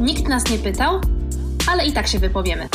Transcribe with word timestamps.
Nikt 0.00 0.28
nas 0.28 0.50
nie 0.50 0.58
pytał, 0.58 1.00
ale 1.70 1.86
i 1.86 1.92
tak 1.92 2.06
się 2.06 2.18
wypowiemy. 2.18 2.68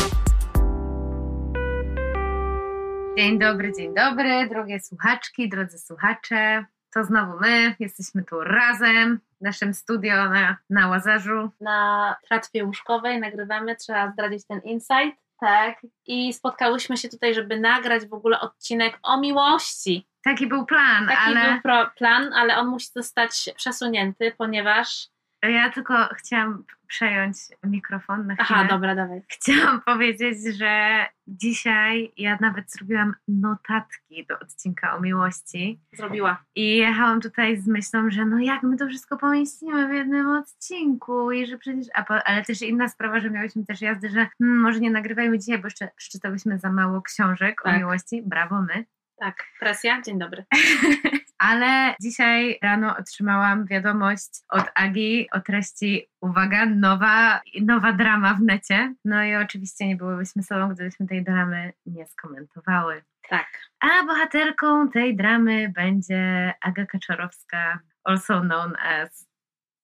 Dzień 3.18 3.40
dobry, 3.40 3.74
dzień 3.78 3.94
dobry, 3.96 4.48
drogie 4.50 4.80
słuchaczki, 4.80 5.50
drodzy 5.50 5.80
słuchacze. 5.80 6.66
To 6.94 7.04
znowu 7.04 7.40
my, 7.40 7.76
jesteśmy 7.80 8.24
tu 8.24 8.44
razem 8.44 9.20
w 9.42 9.44
naszym 9.44 9.74
studio 9.74 10.30
na, 10.30 10.58
na 10.70 10.88
Łazarzu. 10.88 11.50
Na 11.62 12.16
tratwie 12.28 12.66
łóżkowej 12.66 13.20
nagrywamy, 13.20 13.76
trzeba 13.76 14.12
zdradzić 14.12 14.46
ten 14.48 14.60
insight. 14.60 15.18
Tak. 15.40 15.76
I 16.08 16.34
spotkałyśmy 16.34 16.98
się 16.98 17.10
tutaj, 17.10 17.34
żeby 17.34 17.60
nagrać 17.60 18.06
w 18.06 18.14
ogóle 18.14 18.40
odcinek 18.40 19.00
o 19.04 19.20
miłości. 19.20 20.08
Taki 20.24 20.48
był 20.48 20.66
plan, 20.66 21.08
Taki 21.08 21.20
ale 21.26 21.52
był 21.52 21.62
pro- 21.62 21.90
plan, 21.98 22.34
ale 22.34 22.58
on 22.58 22.68
musi 22.68 22.88
zostać 22.96 23.50
przesunięty, 23.56 24.34
ponieważ. 24.38 25.08
Ja 25.44 25.70
tylko 25.70 26.10
chciałam 26.18 26.64
przejąć 26.88 27.38
mikrofon 27.64 28.28
na 28.28 28.36
chwilę. 28.36 28.48
Aha, 28.60 28.68
dobra, 28.70 28.96
dawaj. 28.96 29.22
Chciałam 29.30 29.82
powiedzieć, 29.92 30.38
że 30.58 31.06
dzisiaj 31.28 32.12
ja 32.18 32.38
nawet 32.42 32.72
zrobiłam 32.72 33.14
notatki 33.28 34.26
do 34.26 34.40
odcinka 34.40 34.96
o 34.96 35.02
miłości 35.02 35.80
Zrobiła. 35.94 36.44
i 36.56 36.78
jechałam 36.78 37.22
tutaj 37.22 37.58
z 37.58 37.68
myślą, 37.68 38.10
że 38.10 38.26
no 38.26 38.40
jak 38.40 38.64
my 38.64 38.78
to 38.78 38.88
wszystko 38.88 39.18
pomieścimy 39.18 39.88
w 39.88 39.94
jednym 39.94 40.28
odcinku 40.30 41.32
i 41.32 41.46
że 41.46 41.58
przecież, 41.58 41.86
a 41.94 42.04
po, 42.04 42.28
ale 42.28 42.44
też 42.46 42.62
inna 42.62 42.88
sprawa, 42.88 43.20
że 43.20 43.30
miałyśmy 43.30 43.66
też 43.66 43.82
jazdy, 43.82 44.10
że 44.10 44.28
hmm, 44.40 44.60
może 44.60 44.80
nie 44.80 44.92
nagrywajmy 44.92 45.40
dzisiaj, 45.40 45.60
bo 45.60 45.68
jeszcze 45.68 45.90
przeczytałyśmy 45.96 46.60
za 46.60 46.72
mało 46.72 47.02
książek 47.02 47.62
o 47.62 47.70
Tak. 47.70 47.78
miłości, 47.78 48.22
brawo 48.26 48.62
my. 48.62 48.86
Tak, 49.20 49.44
presja. 49.60 50.02
Dzień 50.02 50.20
dobry. 50.20 50.46
Ale 51.40 51.96
dzisiaj 52.02 52.60
rano 52.62 52.98
otrzymałam 52.98 53.66
wiadomość 53.66 54.30
od 54.50 54.64
Agi 54.76 55.28
o 55.32 55.40
treści, 55.40 56.08
uwaga, 56.22 56.66
nowa, 56.66 57.42
nowa 57.62 57.94
drama 57.94 58.34
w 58.34 58.42
necie. 58.42 58.96
No 59.06 59.24
i 59.24 59.36
oczywiście 59.36 59.88
nie 59.88 59.96
byłybyśmy 59.96 60.44
sobą, 60.44 60.70
gdybyśmy 60.70 61.08
tej 61.08 61.24
dramy 61.24 61.74
nie 61.86 62.08
skomentowały. 62.08 63.04
Tak. 63.30 63.48
A 63.80 64.04
bohaterką 64.06 64.90
tej 64.90 65.16
dramy 65.16 65.70
będzie 65.76 66.54
Aga 66.62 66.86
Kaczorowska, 66.86 67.80
also 68.04 68.42
known 68.42 68.76
as 68.76 69.30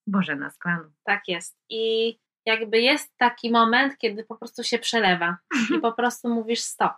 Bożena 0.08 0.50
z 0.50 0.58
klanu. 0.58 0.92
Tak 1.04 1.28
jest. 1.28 1.58
I 1.70 2.18
jakby 2.46 2.80
jest 2.80 3.18
taki 3.18 3.52
moment, 3.52 3.98
kiedy 3.98 4.24
po 4.24 4.36
prostu 4.36 4.64
się 4.64 4.80
przelewa 4.80 5.38
i 5.76 5.80
po 5.80 5.94
prostu 5.94 6.30
mówisz 6.30 6.62
stop. 6.62 6.94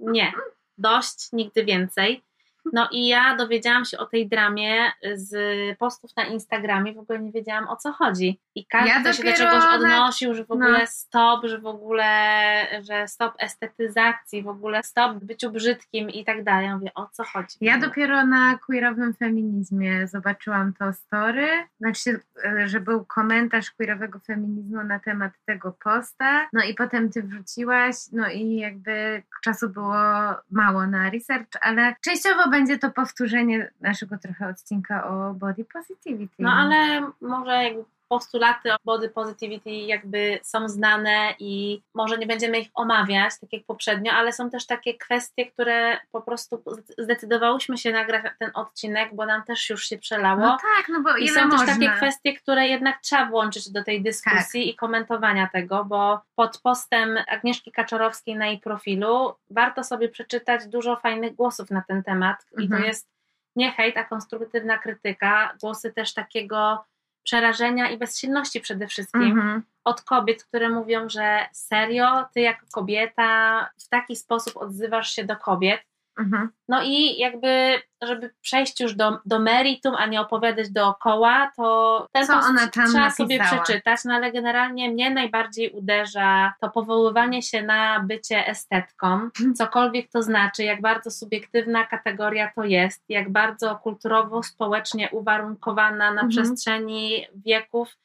Nie, 0.00 0.32
dość, 0.78 1.28
nigdy 1.32 1.64
więcej. 1.64 2.24
No 2.72 2.88
i 2.92 3.08
ja 3.08 3.36
dowiedziałam 3.36 3.84
się 3.84 3.98
o 3.98 4.06
tej 4.06 4.28
dramie 4.28 4.92
z 5.14 5.32
postów 5.78 6.10
na 6.16 6.24
Instagramie, 6.24 6.92
w 6.94 6.98
ogóle 6.98 7.18
nie 7.18 7.32
wiedziałam 7.32 7.68
o 7.68 7.76
co 7.76 7.92
chodzi. 7.92 8.40
I 8.54 8.66
każdy 8.66 8.88
Ja 8.88 9.12
się 9.12 9.22
do 9.24 9.32
czegoś 9.32 9.64
odnosił, 9.74 10.34
że 10.34 10.44
w 10.44 10.50
ogóle 10.50 10.78
no. 10.80 10.86
stop, 10.86 11.44
że 11.44 11.58
w 11.58 11.66
ogóle, 11.66 12.06
że 12.82 13.08
stop 13.08 13.34
estetyzacji, 13.38 14.42
w 14.42 14.48
ogóle 14.48 14.82
stop 14.82 15.24
byciu 15.24 15.50
brzydkim 15.50 16.10
i 16.10 16.24
tak 16.24 16.44
dalej. 16.44 16.66
Ja 16.66 16.74
mówię, 16.76 16.90
o 16.94 17.06
co 17.12 17.24
chodzi? 17.24 17.56
Ja 17.60 17.78
dopiero 17.78 18.26
na 18.26 18.58
queerowym 18.66 19.14
feminizmie 19.14 20.08
zobaczyłam 20.08 20.72
to 20.72 20.92
story, 20.92 21.48
znaczy, 21.80 22.20
że 22.66 22.80
był 22.80 23.04
komentarz 23.04 23.70
queerowego 23.70 24.18
feminizmu 24.18 24.84
na 24.84 24.98
temat 24.98 25.32
tego 25.46 25.72
posta, 25.84 26.48
no 26.52 26.64
i 26.64 26.74
potem 26.74 27.10
ty 27.10 27.22
wrzuciłaś, 27.22 27.94
no 28.12 28.30
i 28.30 28.56
jakby 28.56 29.22
czasu 29.42 29.68
było 29.68 29.94
mało 30.50 30.86
na 30.86 31.10
research, 31.10 31.48
ale 31.60 31.94
częściowo 32.04 32.50
będzie 32.58 32.78
to 32.78 32.90
powtórzenie 32.90 33.70
naszego 33.80 34.18
trochę 34.18 34.48
odcinka 34.48 35.08
o 35.08 35.34
body 35.34 35.64
positivity. 35.64 36.34
No 36.38 36.50
ale 36.50 37.10
może 37.20 37.70
postulaty 38.08 38.70
body 38.84 39.08
positivity 39.08 39.70
jakby 39.70 40.38
są 40.42 40.68
znane 40.68 41.34
i 41.38 41.82
może 41.94 42.18
nie 42.18 42.26
będziemy 42.26 42.58
ich 42.60 42.68
omawiać, 42.74 43.32
tak 43.40 43.52
jak 43.52 43.64
poprzednio, 43.66 44.12
ale 44.12 44.32
są 44.32 44.50
też 44.50 44.66
takie 44.66 44.94
kwestie, 44.94 45.46
które 45.46 45.98
po 46.12 46.22
prostu 46.22 46.62
zdecydowałyśmy 46.98 47.78
się 47.78 47.92
nagrać 47.92 48.24
ten 48.38 48.50
odcinek, 48.54 49.14
bo 49.14 49.26
nam 49.26 49.42
też 49.42 49.70
już 49.70 49.84
się 49.84 49.98
przelało. 49.98 50.40
No 50.40 50.56
tak, 50.76 50.88
no 50.88 51.00
bo 51.00 51.16
I 51.16 51.28
są 51.28 51.46
można? 51.48 51.66
też 51.66 51.78
takie 51.78 51.90
kwestie, 51.96 52.34
które 52.34 52.68
jednak 52.68 53.00
trzeba 53.00 53.26
włączyć 53.26 53.70
do 53.72 53.84
tej 53.84 54.02
dyskusji 54.02 54.64
Tak. 54.64 54.74
i 54.74 54.76
komentowania 54.76 55.48
tego, 55.52 55.84
bo 55.84 56.20
pod 56.34 56.60
postem 56.60 57.18
Agnieszki 57.28 57.72
Kaczorowskiej 57.72 58.36
na 58.36 58.46
jej 58.46 58.58
profilu 58.58 59.34
warto 59.50 59.84
sobie 59.84 60.08
przeczytać 60.08 60.66
dużo 60.66 60.96
fajnych 60.96 61.34
głosów 61.34 61.70
na 61.70 61.82
ten 61.88 62.02
temat. 62.02 62.46
I 62.52 62.56
to 62.56 62.62
Mhm. 62.74 62.84
jest 62.84 63.08
nie 63.56 63.72
hejt, 63.72 63.96
a 63.96 64.04
konstruktywna 64.04 64.78
krytyka. 64.78 65.54
Głosy 65.60 65.92
też 65.92 66.14
takiego 66.14 66.84
przerażenia 67.28 67.90
i 67.90 67.98
bezsilności 67.98 68.60
przede 68.60 68.86
wszystkim 68.86 69.22
Mhm. 69.22 69.62
od 69.84 70.02
kobiet, 70.02 70.44
które 70.44 70.68
mówią, 70.68 71.08
że 71.08 71.46
serio, 71.52 72.24
ty 72.34 72.40
jako 72.40 72.66
kobieta 72.72 73.70
w 73.84 73.88
taki 73.88 74.16
sposób 74.16 74.56
odzywasz 74.56 75.10
się 75.10 75.24
do 75.24 75.36
kobiet. 75.36 75.80
Mhm. 76.18 76.48
No 76.68 76.82
i 76.82 77.18
jakby, 77.18 77.82
żeby 78.02 78.30
przejść 78.40 78.80
już 78.80 78.94
do, 78.94 79.18
do 79.24 79.38
meritum, 79.38 79.94
a 79.94 80.06
nie 80.06 80.20
opowiadać 80.20 80.70
dookoła, 80.70 81.50
to 81.56 82.06
ten 82.12 82.26
Co 82.26 82.32
post 82.32 82.48
ona 82.48 82.66
tam 82.68 82.86
trzeba 82.88 83.10
sobie 83.10 83.38
napisała? 83.38 83.62
przeczytać, 83.62 84.00
no 84.04 84.14
ale 84.14 84.32
generalnie 84.32 84.90
mnie 84.90 85.10
najbardziej 85.10 85.70
uderza 85.70 86.52
to 86.60 86.70
powoływanie 86.70 87.42
się 87.42 87.62
na 87.62 88.00
bycie 88.00 88.46
estetką, 88.46 89.06
Mhm. 89.12 89.54
cokolwiek 89.54 90.10
to 90.10 90.22
znaczy, 90.22 90.64
jak 90.64 90.80
bardzo 90.80 91.10
subiektywna 91.10 91.84
kategoria 91.86 92.50
to 92.54 92.64
jest, 92.64 93.04
jak 93.08 93.30
bardzo 93.32 93.76
kulturowo, 93.76 94.42
społecznie 94.42 95.08
uwarunkowana 95.10 96.04
na 96.14 96.22
Mhm. 96.22 96.28
przestrzeni 96.28 97.26
wieków 97.46 97.96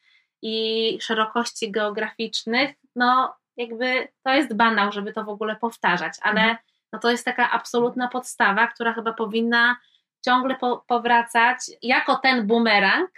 i 0.42 0.98
szerokości 1.02 1.72
geograficznych, 1.72 2.72
no 2.96 3.36
jakby 3.58 4.08
to 4.24 4.34
jest 4.34 4.54
banał, 4.56 4.92
żeby 4.92 5.14
to 5.14 5.24
w 5.24 5.30
ogóle 5.30 5.56
powtarzać, 5.56 6.14
ale 6.22 6.42
Mhm. 6.42 6.58
No 6.94 7.00
to 7.00 7.12
jest 7.12 7.26
taka 7.26 7.52
absolutna 7.52 8.08
podstawa, 8.08 8.68
która 8.68 8.94
chyba 8.94 9.14
powinna 9.14 9.78
ciągle 10.26 10.56
po, 10.56 10.86
powracać 10.88 11.58
jako 11.82 12.16
ten 12.16 12.48
bumerang, 12.48 13.10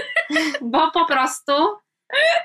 bo 0.62 0.90
po 0.90 1.06
prostu 1.06 1.52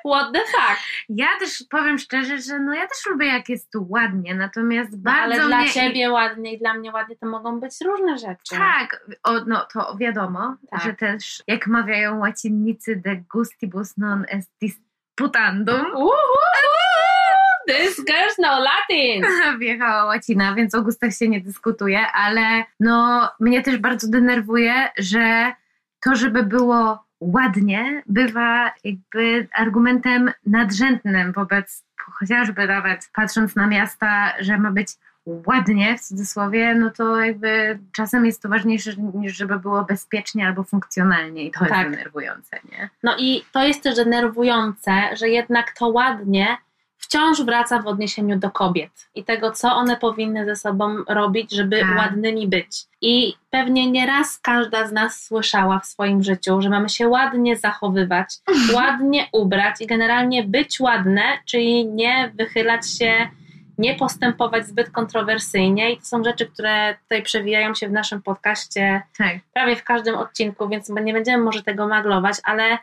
what 0.06 0.34
the 0.34 0.40
fuck. 0.40 0.80
Ja 1.10 1.28
też 1.40 1.64
powiem 1.70 1.98
szczerze, 1.98 2.38
że 2.38 2.60
no 2.60 2.74
ja 2.74 2.88
też 2.88 3.06
lubię 3.12 3.28
jak 3.28 3.50
jest 3.50 3.72
tu 3.72 3.86
ładnie, 3.90 4.36
natomiast 4.36 4.92
No, 4.92 4.98
bardzo 4.98 5.22
ale 5.24 5.48
dla 5.48 5.58
mnie... 5.58 5.70
ciebie 5.70 6.12
ładnie 6.12 6.54
i 6.54 6.60
dla 6.60 6.74
mnie 6.74 6.92
ładnie 6.92 7.16
to 7.16 7.28
mogą 7.28 7.60
być 7.60 7.74
różne 7.86 8.18
rzeczy. 8.18 8.56
Tak, 8.58 9.06
o, 9.24 9.32
no 9.48 9.66
to 9.74 9.96
wiadomo, 9.98 10.56
Tak. 10.70 10.82
że 10.82 10.94
też 10.94 11.44
jak 11.48 11.68
mawiają 11.68 12.20
łacinnicy 12.20 12.96
de 12.96 13.16
gustibus 13.16 13.98
non 13.98 14.26
est 14.30 14.52
disputandum, 14.62 15.86
Uhu, 15.96 16.12
this 17.78 18.06
girl's 18.06 18.36
no 18.40 18.60
Latin. 18.60 19.24
wjechała 19.60 20.06
łacina, 20.06 20.56
więc 20.56 20.76
o 20.76 20.82
gustach 20.82 21.14
się 21.14 21.30
nie 21.30 21.42
dyskutuje, 21.42 22.08
ale 22.08 22.64
no 22.80 23.30
mnie 23.40 23.62
też 23.62 23.78
bardzo 23.78 24.08
denerwuje, 24.08 24.74
że 24.98 25.52
to, 26.00 26.16
żeby 26.16 26.44
było 26.44 27.06
ładnie, 27.20 28.04
bywa 28.06 28.72
jakby 28.84 29.48
argumentem 29.54 30.32
nadrzędnym 30.46 31.32
wobec 31.32 31.86
chociażby 32.20 32.68
nawet 32.68 33.10
patrząc 33.14 33.56
na 33.56 33.68
miasta, 33.68 34.34
że 34.40 34.58
ma 34.58 34.72
być 34.72 34.88
ładnie 35.26 35.98
w 35.98 36.02
cudzysłowie, 36.02 36.76
no 36.76 36.90
to 36.90 37.20
jakby 37.20 37.80
czasem 37.92 38.26
jest 38.26 38.42
to 38.42 38.50
ważniejsze 38.50 38.92
niż 39.14 39.38
żeby 39.38 39.60
było 39.60 39.84
bezpiecznie 39.84 40.48
albo 40.48 40.64
funkcjonalnie 40.64 41.44
i 41.46 41.52
to 41.52 41.60
Tak. 41.60 41.70
jest 41.70 41.90
denerwujące, 41.92 42.60
nie? 42.72 42.90
No 43.04 43.16
i 43.20 43.46
to 43.52 43.64
jest 43.64 43.84
też 43.84 43.96
denerwujące, 43.96 44.92
że 45.14 45.30
jednak 45.30 45.72
to 45.72 45.88
ładnie 45.88 46.58
wciąż 47.12 47.42
wraca 47.44 47.82
w 47.82 47.88
odniesieniu 47.88 48.40
do 48.40 48.52
kobiet 48.52 48.92
i 49.16 49.24
tego, 49.24 49.52
co 49.52 49.76
one 49.76 49.98
powinny 49.98 50.46
ze 50.46 50.56
sobą 50.56 50.96
robić, 51.08 51.52
żeby 51.52 51.80
Tak. 51.80 51.98
ładnymi 51.98 52.48
być. 52.48 52.86
I 53.02 53.34
pewnie 53.50 53.92
nieraz 53.92 54.38
każda 54.38 54.88
z 54.88 54.92
nas 54.92 55.24
słyszała 55.26 55.80
w 55.80 55.86
swoim 55.86 56.24
życiu, 56.24 56.62
że 56.62 56.70
mamy 56.70 56.90
się 56.90 57.08
ładnie 57.08 57.58
zachowywać, 57.58 58.28
ładnie 58.76 59.28
ubrać 59.32 59.76
i 59.80 59.88
generalnie 59.88 60.44
być 60.44 60.80
ładne, 60.80 61.24
czyli 61.46 61.86
nie 61.86 62.32
wychylać 62.36 62.98
się, 62.98 63.14
nie 63.78 63.96
postępować 63.96 64.68
zbyt 64.68 64.90
kontrowersyjnie. 64.90 65.92
I 65.94 65.98
to 65.98 66.06
są 66.06 66.24
rzeczy, 66.24 66.46
które 66.46 66.96
tutaj 67.04 67.24
przewijają 67.24 67.76
się 67.76 67.88
w 67.88 67.92
naszym 67.92 68.22
podcaście 68.22 69.02
Tak. 69.18 69.38
prawie 69.54 69.76
w 69.76 69.84
każdym 69.84 70.16
odcinku, 70.16 70.70
więc 70.70 70.90
nie 70.90 71.14
będziemy 71.14 71.44
może 71.44 71.64
tego 71.64 71.88
maglować, 71.88 72.36
ale 72.44 72.78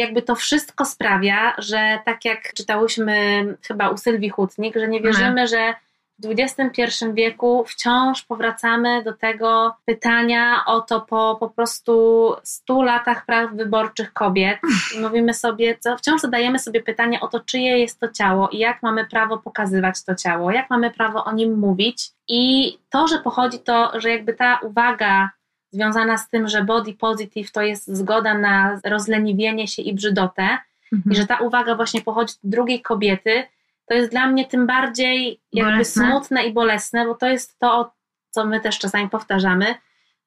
jakby 0.00 0.22
to 0.22 0.34
wszystko 0.34 0.84
sprawia, 0.84 1.54
że 1.58 1.98
tak 2.04 2.24
jak 2.24 2.52
czytałyśmy 2.54 3.44
chyba 3.66 3.88
u 3.88 3.96
Sylwii 3.96 4.30
Hutnik, 4.30 4.74
że 4.76 4.88
nie 4.88 5.00
wierzymy, 5.00 5.48
że 5.48 5.74
w 6.18 6.26
XXI 6.38 7.04
wieku 7.14 7.64
wciąż 7.64 8.22
powracamy 8.22 9.02
do 9.02 9.12
tego 9.12 9.76
pytania 9.84 10.64
o 10.66 10.80
to 10.80 11.00
po 11.00 11.36
po 11.40 11.50
prostu 11.50 12.34
100 12.42 12.82
latach 12.82 13.26
praw 13.26 13.52
wyborczych 13.52 14.12
kobiet. 14.12 14.58
I 14.96 15.00
mówimy 15.00 15.34
sobie, 15.34 15.78
co, 15.78 15.96
wciąż 15.96 16.20
zadajemy 16.20 16.58
sobie 16.58 16.82
pytanie 16.82 17.20
o 17.20 17.28
to, 17.28 17.40
czyje 17.40 17.78
jest 17.78 18.00
to 18.00 18.08
ciało 18.08 18.48
i 18.48 18.58
jak 18.58 18.82
mamy 18.82 19.06
prawo 19.06 19.38
pokazywać 19.38 20.04
to 20.04 20.14
ciało, 20.14 20.50
jak 20.50 20.70
mamy 20.70 20.90
prawo 20.90 21.24
o 21.24 21.32
nim 21.32 21.58
mówić. 21.58 22.10
I 22.28 22.78
to, 22.90 23.08
że 23.08 23.18
pochodzi 23.18 23.58
to, 23.58 23.92
że 23.94 24.10
jakby 24.10 24.34
ta 24.34 24.58
uwaga 24.62 25.30
związana 25.70 26.18
z 26.18 26.28
tym, 26.28 26.48
że 26.48 26.64
body 26.64 26.94
positive 26.94 27.52
to 27.52 27.62
jest 27.62 27.96
zgoda 27.96 28.38
na 28.38 28.80
rozleniwienie 28.84 29.68
się 29.68 29.82
i 29.82 29.94
brzydotę, 29.94 30.58
mhm. 30.92 31.12
i 31.12 31.16
że 31.16 31.26
ta 31.26 31.36
uwaga 31.36 31.74
właśnie 31.74 32.00
pochodzi 32.00 32.34
od 32.34 32.50
drugiej 32.50 32.82
kobiety, 32.82 33.44
to 33.86 33.94
jest 33.94 34.10
dla 34.10 34.26
mnie 34.26 34.44
tym 34.44 34.66
bardziej 34.66 35.40
jakby 35.52 35.72
bolesne. 35.72 36.06
smutne 36.06 36.44
i 36.44 36.52
bolesne, 36.52 37.06
bo 37.06 37.14
to 37.14 37.28
jest 37.28 37.58
to, 37.58 37.92
co 38.30 38.46
my 38.46 38.60
też 38.60 38.78
czasami 38.78 39.08
powtarzamy, 39.08 39.74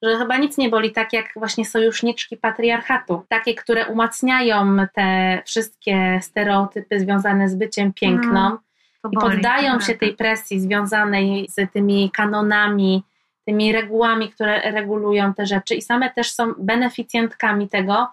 że 0.01 0.17
chyba 0.17 0.37
nic 0.37 0.57
nie 0.57 0.69
boli 0.69 0.91
tak 0.91 1.13
jak 1.13 1.31
właśnie 1.35 1.65
sojuszniczki 1.65 2.37
patriarchatu, 2.37 3.25
takie, 3.29 3.55
które 3.55 3.87
umacniają 3.87 4.77
te 4.93 5.41
wszystkie 5.45 6.19
stereotypy 6.21 6.99
związane 6.99 7.49
z 7.49 7.55
byciem 7.55 7.93
piękną 7.93 8.57
no, 9.03 9.09
i 9.11 9.17
poddają 9.17 9.79
się 9.79 9.95
tej 9.95 10.13
presji 10.13 10.59
związanej 10.59 11.47
z 11.49 11.71
tymi 11.71 12.11
kanonami, 12.11 13.03
tymi 13.45 13.73
regułami, 13.73 14.29
które 14.29 14.71
regulują 14.71 15.33
te 15.33 15.45
rzeczy 15.45 15.75
i 15.75 15.81
same 15.81 16.09
też 16.09 16.31
są 16.31 16.53
beneficjentkami 16.57 17.69
tego, 17.69 18.07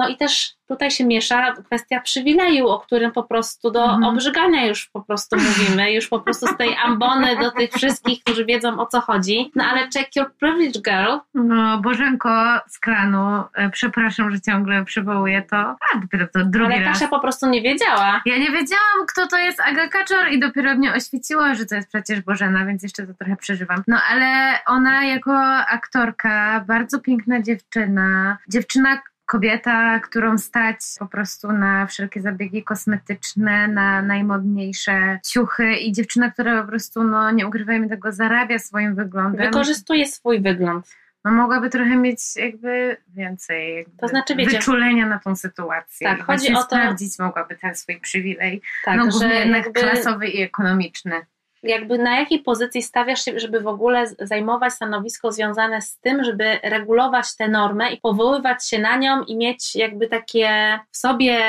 no 0.00 0.08
i 0.08 0.16
też 0.16 0.54
tutaj 0.68 0.90
się 0.90 1.04
miesza 1.04 1.52
kwestia 1.52 2.00
przywileju, 2.00 2.68
o 2.68 2.78
którym 2.78 3.12
po 3.12 3.22
prostu 3.22 3.70
do 3.70 3.84
mm. 3.84 4.04
obrzygania 4.04 4.66
już 4.66 4.88
po 4.92 5.00
prostu 5.02 5.36
mówimy, 5.36 5.92
już 5.92 6.08
po 6.08 6.20
prostu 6.20 6.46
z 6.46 6.56
tej 6.56 6.76
ambony 6.84 7.36
do 7.36 7.50
tych 7.50 7.70
wszystkich, 7.72 8.20
którzy 8.20 8.44
wiedzą 8.44 8.80
o 8.80 8.86
co 8.86 9.00
chodzi. 9.00 9.50
No 9.54 9.64
ale 9.64 9.80
check 9.80 10.16
your 10.16 10.34
privilege 10.34 10.80
girl. 10.80 11.18
No 11.34 11.78
Bożenko 11.78 12.30
z 12.68 12.78
kranu, 12.78 13.42
e, 13.54 13.70
przepraszam, 13.70 14.30
że 14.30 14.40
ciągle 14.40 14.84
przywołuję 14.84 15.42
to. 15.42 15.56
A, 15.56 15.98
dopiero 16.00 16.26
to 16.32 16.44
drugi 16.44 16.74
ale 16.74 16.84
raz. 16.84 16.98
Kasia 16.98 17.08
po 17.08 17.20
prostu 17.20 17.48
nie 17.48 17.62
wiedziała. 17.62 18.22
Ja 18.26 18.38
nie 18.38 18.50
wiedziałam, 18.50 19.06
kto 19.08 19.26
to 19.26 19.38
jest 19.38 19.60
Aga 19.60 19.88
Kaczor 19.88 20.28
i 20.30 20.40
dopiero 20.40 20.74
mnie 20.74 20.94
oświeciła, 20.94 21.54
że 21.54 21.66
to 21.66 21.74
jest 21.74 21.88
przecież 21.88 22.20
Bożena, 22.20 22.66
więc 22.66 22.82
jeszcze 22.82 23.06
to 23.06 23.14
trochę 23.14 23.36
przeżywam. 23.36 23.82
No 23.88 23.96
ale 24.10 24.58
ona 24.66 25.04
jako 25.04 25.32
aktorka, 25.56 26.64
bardzo 26.66 27.00
piękna 27.00 27.42
dziewczyna, 27.42 28.38
dziewczyna, 28.48 28.98
kobieta, 29.30 30.00
którą 30.00 30.38
stać 30.38 30.76
po 30.98 31.06
prostu 31.06 31.52
na 31.52 31.86
wszelkie 31.86 32.20
zabiegi 32.20 32.64
kosmetyczne, 32.64 33.68
na 33.68 34.02
najmodniejsze 34.02 35.18
ciuchy 35.26 35.74
i 35.74 35.92
dziewczyna, 35.92 36.30
która 36.30 36.62
po 36.62 36.68
prostu, 36.68 37.04
no 37.04 37.30
nie 37.30 37.46
ukrywajmy 37.46 37.88
tego, 37.88 38.12
zarabia 38.12 38.58
swoim 38.58 38.94
wyglądem. 38.94 39.46
Wykorzystuje 39.46 40.06
swój 40.06 40.40
wygląd. 40.40 40.96
No 41.24 41.30
mogłaby 41.30 41.70
trochę 41.70 41.96
mieć 41.96 42.36
jakby 42.36 42.96
więcej 43.08 43.76
jakby 43.76 43.96
to 43.96 44.08
znaczy, 44.08 44.36
wiecie, 44.36 44.50
wyczulenia 44.50 45.06
na 45.06 45.18
tą 45.18 45.36
sytuację. 45.36 46.08
Tak, 46.08 46.24
chodzi 46.24 46.52
o 46.52 46.56
to... 46.56 46.62
sprawdzić 46.62 47.18
mogłaby 47.18 47.56
ten 47.56 47.74
swój 47.74 48.00
przywilej, 48.00 48.62
tak, 48.84 48.96
no 48.96 49.06
głównie 49.06 49.34
jednak 49.34 49.64
jakby... 49.64 49.80
klasowy 49.80 50.28
i 50.28 50.42
ekonomiczny 50.42 51.26
jakby 51.62 51.98
na 51.98 52.18
jakiej 52.18 52.38
pozycji 52.38 52.82
stawiasz 52.82 53.24
się, 53.24 53.40
żeby 53.40 53.60
w 53.60 53.66
ogóle 53.66 54.06
zajmować 54.18 54.72
stanowisko 54.72 55.32
związane 55.32 55.82
z 55.82 55.98
tym, 55.98 56.24
żeby 56.24 56.58
regulować 56.62 57.36
tę 57.36 57.48
normę 57.48 57.92
i 57.92 58.00
powoływać 58.00 58.68
się 58.68 58.78
na 58.78 58.96
nią 58.96 59.22
i 59.22 59.36
mieć 59.36 59.76
jakby 59.76 60.08
takie 60.08 60.78
w 60.90 60.96
sobie 60.96 61.40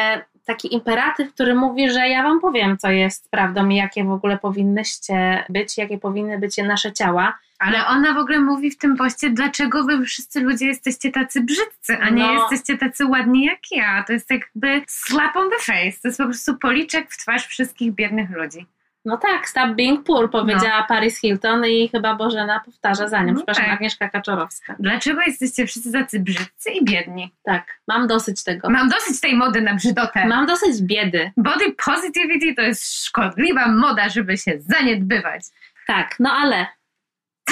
taki 0.46 0.74
imperatyw, 0.74 1.34
który 1.34 1.56
mówi, 1.56 1.90
że 1.90 2.10
ja 2.10 2.24
wam 2.24 2.40
powiem, 2.40 2.78
co 2.78 2.90
jest 2.90 3.32
prawdą 3.32 3.70
i 3.70 3.76
jakie 3.76 4.04
w 4.04 4.12
ogóle 4.12 4.38
powinnyście 4.38 5.44
być, 5.50 5.78
jakie 5.78 5.98
powinny 5.98 6.40
być 6.40 6.58
nasze 6.58 6.94
ciała. 6.94 7.38
Ale 7.60 7.88
ona 7.88 8.14
w 8.14 8.18
ogóle 8.18 8.40
mówi 8.40 8.72
w 8.72 8.78
tym 8.78 8.96
poście, 8.96 9.30
dlaczego 9.30 9.84
wy 9.84 10.06
wszyscy 10.06 10.40
ludzie 10.40 10.66
jesteście 10.66 11.12
tacy 11.12 11.42
brzydcy, 11.42 11.98
a 12.02 12.10
nie 12.10 12.24
no. 12.24 12.34
jesteście 12.34 12.78
tacy 12.78 13.06
ładni 13.06 13.46
jak 13.46 13.60
ja. 13.72 14.04
To 14.08 14.14
jest 14.14 14.32
jakby 14.32 14.82
slap 14.88 15.36
on 15.36 15.50
the 15.50 15.58
face. 15.58 16.02
To 16.02 16.08
jest 16.08 16.18
po 16.18 16.24
prostu 16.24 16.58
policzek 16.58 17.12
w 17.12 17.18
twarz 17.18 17.48
wszystkich 17.48 17.92
biednych 17.92 18.30
ludzi. 18.30 18.66
No 19.06 19.18
tak, 19.18 19.50
stop 19.50 19.76
being 19.76 20.04
poor, 20.04 20.30
powiedziała 20.32 20.80
no. 20.80 20.86
Paris 20.88 21.20
Hilton 21.20 21.66
i 21.66 21.90
chyba 21.90 22.16
Bożena 22.16 22.60
powtarza 22.66 23.08
za 23.08 23.24
nią. 23.24 23.34
No 23.34 23.36
Przepraszam, 23.36 23.66
tak. 23.66 23.74
Agnieszka 23.74 24.10
Kaczorowska. 24.10 24.76
Dlaczego 24.80 25.22
jesteście 25.22 25.68
wszyscy 25.68 25.92
tacy 25.92 26.20
brzydcy 26.20 26.72
i 26.72 26.86
biedni? 26.86 27.34
Tak, 27.44 27.82
mam 27.88 28.08
dosyć 28.08 28.44
tego. 28.44 28.70
Mam 28.70 28.90
dosyć 28.90 29.22
tej 29.22 29.36
mody 29.36 29.62
na 29.62 29.76
brzydotę. 29.76 30.28
Mam 30.28 30.46
dosyć 30.46 30.82
biedy. 30.82 31.32
Body 31.38 31.76
positivity 31.86 32.56
to 32.56 32.62
jest 32.62 33.06
szkodliwa 33.06 33.68
moda, 33.68 34.10
żeby 34.10 34.38
się 34.38 34.54
zaniedbywać. 34.60 35.44
Tak, 35.88 36.16
no 36.20 36.32
ale 36.32 36.68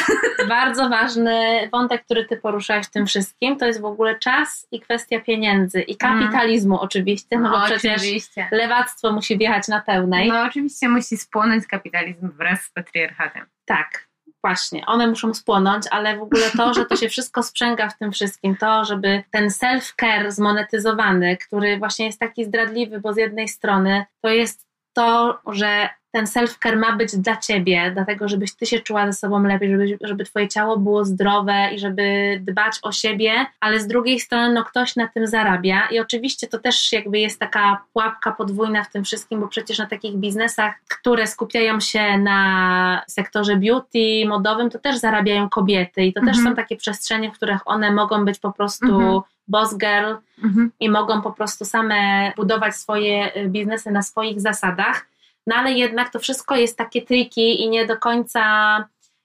bardzo 0.50 0.90
ważny 0.90 1.70
wątek, 1.72 2.06
który 2.06 2.26
ty 2.26 2.38
poruszałeś 2.38 2.86
w 2.86 2.92
tym 2.92 3.06
wszystkim, 3.06 3.58
to 3.58 3.66
jest 3.66 3.82
w 3.82 3.86
ogóle 3.86 4.20
czas 4.20 4.68
i 4.72 4.80
kwestia 4.80 5.20
pieniędzy 5.20 5.82
i 5.82 5.98
kapitalizmu 5.98 6.76
mm. 6.76 6.86
oczywiście, 6.86 7.40
no, 7.40 7.50
no 7.50 7.60
bo 7.60 7.66
przecież 7.66 8.02
oczywiście. 8.02 8.48
lewactwo 8.52 9.12
musi 9.12 9.38
wjechać 9.38 9.68
na 9.68 9.82
pełnej. 9.82 10.30
No 10.30 10.44
oczywiście 10.44 10.90
musi 10.90 11.18
spłonąć 11.18 11.68
kapitalizm 11.68 12.32
wraz 12.38 12.62
z 12.62 12.72
patriarchatem. 12.72 13.46
Tak, 13.66 14.10
właśnie, 14.44 14.86
one 14.86 15.08
muszą 15.08 15.34
spłonąć, 15.34 15.86
ale 15.92 16.18
w 16.18 16.22
ogóle 16.22 16.52
to, 16.58 16.74
że 16.74 16.86
to 16.86 16.96
się 16.96 17.10
wszystko 17.10 17.44
sprzęga 17.44 17.90
w 17.90 17.98
tym 17.98 18.12
wszystkim, 18.12 18.56
to, 18.56 18.86
żeby 18.86 19.24
ten 19.32 19.48
self-care 19.48 20.32
zmonetyzowany, 20.32 21.38
który 21.38 21.78
właśnie 21.78 22.06
jest 22.06 22.20
taki 22.20 22.46
zdradliwy, 22.46 23.00
bo 23.00 23.14
z 23.14 23.18
jednej 23.18 23.48
strony 23.48 24.06
to 24.22 24.30
jest 24.30 24.68
to, 24.94 25.40
że 25.48 25.90
ten 26.12 26.26
self-care 26.26 26.78
ma 26.78 26.96
być 26.96 27.16
dla 27.18 27.38
ciebie, 27.38 27.92
dlatego 27.94 28.28
żebyś 28.28 28.56
ty 28.56 28.66
się 28.66 28.80
czuła 28.80 29.06
ze 29.06 29.14
sobą 29.14 29.44
lepiej, 29.44 29.72
żeby, 29.72 29.98
żeby 30.02 30.24
twoje 30.24 30.48
ciało 30.48 30.78
było 30.78 31.06
zdrowe 31.06 31.70
i 31.74 31.80
żeby 31.80 32.38
dbać 32.42 32.80
o 32.82 32.92
siebie, 32.92 33.46
ale 33.60 33.80
z 33.80 33.88
drugiej 33.88 34.20
strony 34.20 34.54
no 34.54 34.66
ktoś 34.66 34.96
na 34.96 35.08
tym 35.08 35.28
zarabia 35.28 35.88
i 35.92 36.00
oczywiście 36.00 36.48
to 36.48 36.60
też 36.60 36.92
jakby 36.92 37.20
jest 37.20 37.40
taka 37.40 37.82
pułapka 37.94 38.32
podwójna 38.32 38.84
w 38.84 38.92
tym 38.92 39.04
wszystkim, 39.04 39.40
bo 39.40 39.48
przecież 39.48 39.78
na 39.78 39.86
takich 39.86 40.16
biznesach, 40.16 40.74
które 40.88 41.28
skupiają 41.28 41.80
się 41.80 42.18
na 42.18 43.02
sektorze 43.08 43.56
beauty, 43.56 44.26
modowym, 44.28 44.70
to 44.70 44.80
też 44.80 44.98
zarabiają 44.98 45.50
kobiety 45.50 46.06
i 46.06 46.14
to 46.14 46.20
mhm. 46.20 46.36
też 46.36 46.44
są 46.44 46.56
takie 46.56 46.76
przestrzenie, 46.76 47.32
w 47.32 47.34
których 47.34 47.62
one 47.66 47.92
mogą 47.92 48.26
być 48.26 48.40
po 48.40 48.54
prostu 48.54 48.86
mhm 48.86 49.22
boss 49.50 49.78
girl 49.78 50.16
mhm. 50.44 50.72
i 50.80 50.90
mogą 50.90 51.22
po 51.22 51.32
prostu 51.32 51.66
same 51.66 52.34
budować 52.36 52.76
swoje 52.76 53.38
y, 53.38 53.50
biznesy 53.50 53.92
na 53.92 54.02
swoich 54.02 54.42
zasadach 54.42 55.06
no 55.50 55.56
ale 55.56 55.72
jednak 55.72 56.10
to 56.10 56.20
wszystko 56.20 56.56
jest 56.56 56.78
takie 56.78 57.02
triki 57.02 57.64
i 57.64 57.70
nie 57.70 57.86
do 57.86 57.98
końca, 57.98 58.42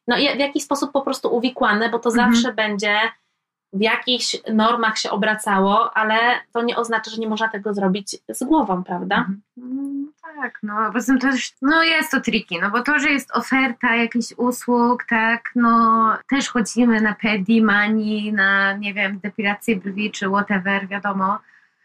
no 0.09 0.17
w 0.17 0.39
jakiś 0.39 0.63
sposób 0.63 0.93
po 0.93 1.03
prostu 1.03 1.37
uwikłane, 1.37 1.89
bo 1.89 1.99
to 1.99 2.11
mhm. 2.11 2.33
zawsze 2.33 2.53
będzie 2.53 2.99
w 3.73 3.81
jakichś 3.81 4.37
normach 4.53 4.99
się 4.99 5.11
obracało, 5.11 5.97
ale 5.97 6.17
to 6.53 6.63
nie 6.63 6.77
oznacza, 6.77 7.11
że 7.11 7.17
nie 7.17 7.29
można 7.29 7.49
tego 7.49 7.75
zrobić 7.75 8.17
z 8.29 8.45
głową, 8.45 8.85
prawda? 8.85 9.17
Mhm. 9.17 9.43
No, 9.57 10.43
tak, 10.43 10.59
no 10.63 10.93
poza 10.93 11.07
tym 11.07 11.19
też, 11.19 11.53
no 11.63 11.83
jest 11.83 12.11
to 12.11 12.21
triki, 12.21 12.59
no 12.61 12.71
bo 12.71 12.83
to, 12.83 12.99
że 12.99 13.11
jest 13.11 13.37
oferta 13.37 13.97
jakichś 13.97 14.33
usług, 14.37 15.05
tak, 15.05 15.51
no 15.55 16.17
też 16.31 16.49
chodzimy 16.49 17.01
na 17.01 17.15
pedi, 17.15 17.63
mani, 17.63 18.33
na 18.33 18.73
nie 18.73 18.95
wiem, 18.95 19.21
depilację 19.23 19.77
brwi 19.77 20.11
czy 20.11 20.29
whatever, 20.29 20.89
wiadomo. 20.89 21.39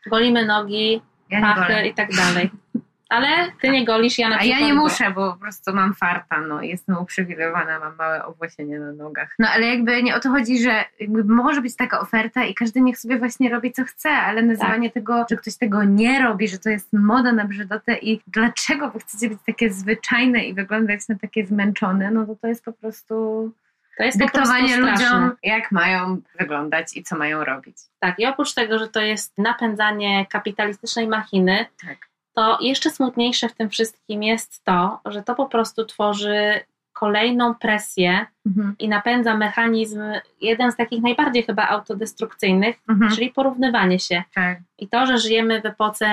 Golimy 0.09 0.45
nogi, 0.45 1.01
ja 1.30 1.41
pachy 1.41 1.88
i 1.88 1.94
tak 1.94 2.09
dalej. 2.15 2.51
Ale 3.10 3.28
ty 3.62 3.70
nie 3.70 3.86
golisz, 3.86 4.18
ja 4.18 4.30
na 4.30 4.38
przykład. 4.38 4.58
A 4.58 4.62
ja 4.62 4.68
nie 4.68 4.74
muszę, 4.74 5.12
bo 5.12 5.34
po 5.34 5.39
prostu 5.39 5.74
mam 5.74 5.94
farta, 5.94 6.42
no, 6.42 6.62
jestem 6.62 6.98
uprzywilejowana, 6.98 7.80
mam 7.80 7.96
małe 7.96 8.25
owłosienie 8.25 8.80
na 8.80 8.92
nogach. 8.92 9.36
No 9.39 9.48
ale 9.48 9.66
jakby 9.66 10.04
nie 10.04 10.16
o 10.16 10.20
to 10.20 10.30
chodzi, 10.30 10.63
że 10.63 10.86
może 11.25 11.62
być 11.62 11.75
taka 11.75 12.00
oferta 12.00 12.46
i 12.46 12.54
każdy 12.54 12.82
niech 12.82 13.00
sobie 13.00 13.18
właśnie 13.18 13.50
robi 13.50 13.72
co 13.72 13.84
chce, 13.84 14.10
ale 14.10 14.42
nazywanie 14.42 14.89
tak. 14.89 14.94
tego, 14.94 15.25
że 15.30 15.38
ktoś 15.38 15.58
tego 15.58 15.84
nie 15.84 16.24
robi, 16.24 16.48
że 16.48 16.58
to 16.58 16.70
jest 16.70 16.94
moda 16.94 17.32
na 17.32 17.46
brzydotę 17.46 17.98
i 17.98 18.22
dlaczego 18.28 18.92
wy 18.92 19.00
chcecie 19.00 19.30
być 19.30 19.39
takie 19.46 19.70
zwyczajne 19.70 20.46
i 20.46 20.54
wyglądać 20.54 21.08
na 21.08 21.16
takie 21.16 21.46
zmęczone, 21.46 22.12
no 22.12 22.25
to 22.25 22.36
to 22.36 22.48
jest 22.48 22.66
po 22.66 22.74
prostu 22.74 23.16
to 23.98 24.04
jest 24.04 24.20
dyktowanie 24.20 24.78
ludziom, 24.78 25.32
jak 25.44 25.72
mają 25.72 26.22
wyglądać 26.39 26.98
i 26.98 27.04
co 27.04 27.18
mają 27.18 27.44
robić. 27.44 27.78
Tak, 28.00 28.20
i 28.20 28.25
oprócz 28.25 28.54
tego, 28.54 28.80
że 28.80 28.88
to 28.88 29.01
jest 29.01 29.38
napędzanie 29.38 30.25
kapitalistycznej 30.25 31.08
machiny, 31.08 31.66
tak 31.88 32.09
to 32.39 32.58
jeszcze 32.62 32.89
smutniejsze 32.89 33.50
w 33.50 33.55
tym 33.55 33.69
wszystkim 33.69 34.24
jest 34.24 34.63
to, 34.63 35.00
że 35.05 35.24
to 35.24 35.36
po 35.36 35.46
prostu 35.46 35.86
tworzy 35.86 36.60
kolejną 36.93 37.55
presję 37.55 38.25
mhm. 38.46 38.75
i 38.79 38.89
napędza 38.89 39.38
mechanizm, 39.38 40.01
jeden 40.41 40.72
z 40.72 40.75
takich 40.75 41.01
najbardziej 41.01 41.43
chyba 41.43 41.67
autodestrukcyjnych, 41.67 42.75
mhm. 42.89 43.12
czyli 43.12 43.29
porównywanie 43.29 44.00
się. 44.00 44.24
Tak. 44.36 44.60
I 44.77 44.88
to, 44.88 45.05
że 45.05 45.17
żyjemy 45.17 45.62
w 45.62 45.65
epoce 45.65 46.08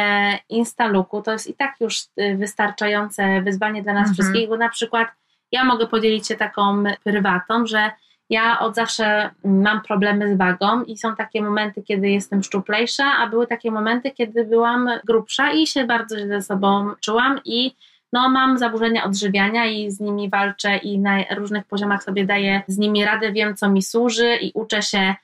instaluku, 0.48 1.22
to 1.22 1.32
jest 1.32 1.46
i 1.46 1.54
tak 1.54 1.74
już 1.80 2.00
y, 2.00 2.36
wystarczające 2.36 3.42
wyzwanie 3.42 3.82
dla 3.82 3.92
nas 3.92 4.08
mhm. 4.08 4.14
wszystkich, 4.14 4.48
bo 4.48 4.56
na 4.56 4.68
przykład 4.68 5.08
ja 5.52 5.64
mogę 5.64 5.86
podzielić 5.86 6.28
się 6.28 6.36
taką 6.36 6.84
prywatą, 7.04 7.66
że 7.66 7.90
ja 8.30 8.58
od 8.58 8.74
zawsze 8.74 9.30
mam 9.44 9.82
problemy 9.82 10.34
z 10.34 10.38
wagą 10.38 10.82
i 10.82 10.98
są 10.98 11.16
takie 11.16 11.42
momenty, 11.42 11.82
kiedy 11.82 12.08
jestem 12.08 12.42
szczuplejsza, 12.42 13.04
a 13.18 13.26
były 13.26 13.46
takie 13.46 13.70
momenty, 13.70 14.10
kiedy 14.10 14.44
byłam 14.44 14.90
grubsza 15.04 15.52
i 15.52 15.66
się 15.66 15.84
bardzo 15.84 16.18
źle 16.18 16.28
ze 16.28 16.42
sobą 16.42 16.90
czułam 17.00 17.40
i 17.44 17.76
no, 18.12 18.28
mam 18.28 18.58
zaburzenia 18.58 19.04
odżywiania 19.04 19.66
i 19.66 19.90
z 19.90 20.00
nimi 20.00 20.30
walczę 20.30 20.76
i 20.76 20.98
na 20.98 21.16
różnych 21.36 21.64
poziomach 21.64 22.02
sobie 22.02 22.24
daję 22.24 22.62
z 22.66 22.78
nimi 22.78 23.04
radę, 23.04 23.32
wiem 23.32 23.56
co 23.56 23.70
mi 23.70 23.82
służy 23.82 24.36
i 24.36 24.52
uczę 24.54 24.82
się 24.82 25.14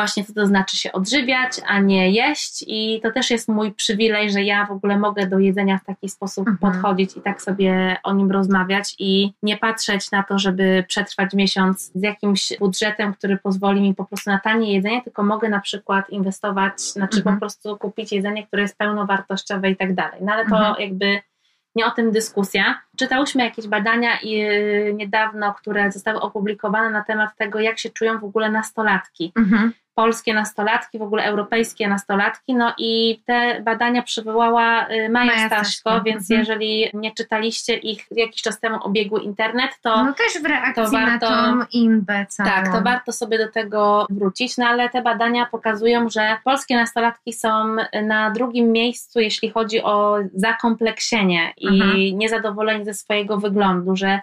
właśnie 0.00 0.24
co 0.24 0.32
to 0.32 0.46
znaczy 0.46 0.76
się 0.76 0.92
odżywiać, 0.92 1.52
a 1.66 1.78
nie 1.78 2.10
jeść 2.10 2.64
i 2.66 3.00
to 3.02 3.10
też 3.12 3.30
jest 3.30 3.48
mój 3.48 3.72
przywilej, 3.72 4.30
że 4.30 4.42
ja 4.42 4.66
w 4.66 4.70
ogóle 4.70 4.98
mogę 4.98 5.26
do 5.26 5.38
jedzenia 5.38 5.78
w 5.78 5.84
taki 5.84 6.08
sposób 6.08 6.48
mhm. 6.48 6.72
podchodzić 6.72 7.16
i 7.16 7.20
tak 7.20 7.42
sobie 7.42 7.96
o 8.02 8.12
nim 8.14 8.30
rozmawiać 8.30 8.94
i 8.98 9.32
nie 9.42 9.56
patrzeć 9.56 10.10
na 10.10 10.22
to, 10.22 10.38
żeby 10.38 10.84
przetrwać 10.88 11.34
miesiąc 11.34 11.92
z 11.94 12.02
jakimś 12.02 12.52
budżetem, 12.58 13.14
który 13.14 13.36
pozwoli 13.36 13.80
mi 13.80 13.94
po 13.94 14.04
prostu 14.04 14.30
na 14.30 14.38
tanie 14.38 14.72
jedzenie, 14.72 15.02
tylko 15.02 15.22
mogę 15.22 15.48
na 15.48 15.60
przykład 15.60 16.10
inwestować, 16.10 16.80
znaczy 16.80 17.16
mhm. 17.16 17.36
po 17.36 17.40
prostu 17.40 17.76
kupić 17.76 18.12
jedzenie, 18.12 18.46
które 18.46 18.62
jest 18.62 18.78
pełnowartościowe 18.78 19.70
i 19.70 19.76
tak 19.76 19.94
dalej. 19.94 20.20
No 20.22 20.32
ale 20.32 20.46
to 20.46 20.56
mhm. 20.56 20.74
jakby 20.78 21.20
nie 21.74 21.86
o 21.86 21.90
tym 21.90 22.12
dyskusja. 22.12 22.82
Czytałyśmy 23.00 23.44
jakieś 23.44 23.66
badania 23.66 24.18
i, 24.22 24.42
y, 24.42 24.94
niedawno, 24.96 25.54
które 25.54 25.92
zostały 25.92 26.20
opublikowane 26.20 26.90
na 26.90 27.04
temat 27.04 27.36
tego, 27.36 27.60
jak 27.60 27.78
się 27.78 27.90
czują 27.90 28.18
w 28.18 28.24
ogóle 28.24 28.50
nastolatki. 28.50 29.32
Mhm 29.36 29.72
polskie 29.94 30.34
nastolatki, 30.34 30.98
w 30.98 31.02
ogóle 31.02 31.24
europejskie 31.24 31.88
nastolatki. 31.88 32.54
No 32.54 32.74
i 32.78 33.22
te 33.26 33.62
badania 33.62 34.02
przywołała 34.02 34.88
y, 34.88 35.08
Maja, 35.08 35.32
Maja 35.32 36.00
więc 36.04 36.30
mhm. 36.30 36.40
jeżeli 36.40 36.90
nie 36.94 37.14
czytaliście 37.14 37.74
ich 37.74 38.06
jakiś 38.10 38.42
czas 38.42 38.60
temu 38.60 38.78
obiegły 38.82 39.20
internet, 39.20 39.70
to. 39.82 40.04
No 40.04 40.12
też 40.12 40.42
w 40.42 40.46
reakcji 40.46 40.84
to 40.84 40.90
warto, 40.90 41.30
na 41.30 41.52
tą 41.52 41.66
imbę 41.72 42.26
całą. 42.28 42.50
Tak, 42.50 42.72
to 42.72 42.82
warto 42.82 43.12
sobie 43.12 43.38
do 43.38 43.48
tego 43.48 44.06
wrócić. 44.10 44.56
No 44.58 44.66
ale 44.66 44.88
te 44.88 45.02
badania 45.02 45.46
pokazują, 45.46 46.08
że 46.08 46.36
polskie 46.44 46.76
nastolatki 46.76 47.32
są 47.32 47.76
na 48.02 48.30
drugim 48.30 48.72
miejscu, 48.72 49.20
jeśli 49.20 49.50
chodzi 49.50 49.82
o 49.82 50.16
zakompleksienie 50.34 51.52
i 51.56 51.68
mhm. 51.68 52.18
niezadowolenie 52.18 52.84
ze 52.84 52.89
swojego 52.94 53.36
wyglądu, 53.36 53.96
że 53.96 54.20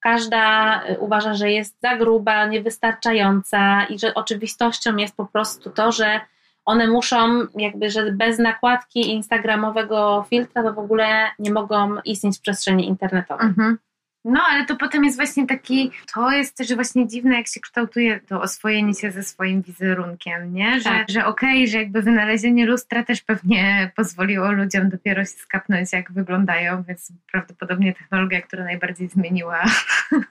każda 0.00 0.82
y, 0.90 0.98
uważa, 0.98 1.34
że 1.34 1.50
jest 1.50 1.80
za 1.82 1.96
gruba, 1.96 2.46
niewystarczająca 2.46 3.84
i 3.84 3.98
że 3.98 4.14
oczywistością 4.14 4.96
jest 4.96 5.16
po 5.16 5.26
prostu 5.26 5.70
to, 5.70 5.92
że 5.92 6.20
one 6.64 6.86
muszą, 6.86 7.46
jakby, 7.56 7.90
że 7.90 8.12
bez 8.12 8.38
nakładki 8.38 9.14
instagramowego 9.14 10.26
filtra 10.30 10.62
to 10.62 10.72
w 10.72 10.78
ogóle 10.78 11.30
nie 11.38 11.52
mogą 11.52 12.00
istnieć 12.04 12.38
w 12.38 12.40
przestrzeni 12.40 12.88
internetowej. 12.88 13.46
Mhm. 13.46 13.78
No, 14.24 14.40
ale 14.50 14.66
to 14.66 14.76
potem 14.76 15.04
jest 15.04 15.16
właśnie 15.16 15.46
taki, 15.46 15.90
to 16.14 16.30
jest 16.30 16.56
też 16.56 16.74
właśnie 16.74 17.08
dziwne, 17.08 17.36
jak 17.36 17.48
się 17.48 17.60
kształtuje 17.60 18.20
to 18.20 18.40
oswojenie 18.40 18.94
się 18.94 19.10
ze 19.10 19.22
swoim 19.22 19.62
wizerunkiem, 19.62 20.54
nie? 20.54 20.80
Że, 20.80 20.90
tak. 20.90 21.10
że 21.10 21.26
okej, 21.26 21.58
okay, 21.58 21.66
że 21.66 21.78
jakby 21.78 22.02
wynalezienie 22.02 22.66
lustra 22.66 23.04
też 23.04 23.22
pewnie 23.22 23.90
pozwoliło 23.96 24.52
ludziom 24.52 24.88
dopiero 24.88 25.24
się 25.24 25.30
skapnąć, 25.30 25.92
jak 25.92 26.12
wyglądają, 26.12 26.82
więc 26.82 27.12
prawdopodobnie 27.32 27.94
technologia, 27.94 28.42
która 28.42 28.64
najbardziej 28.64 29.08
zmieniła 29.08 29.64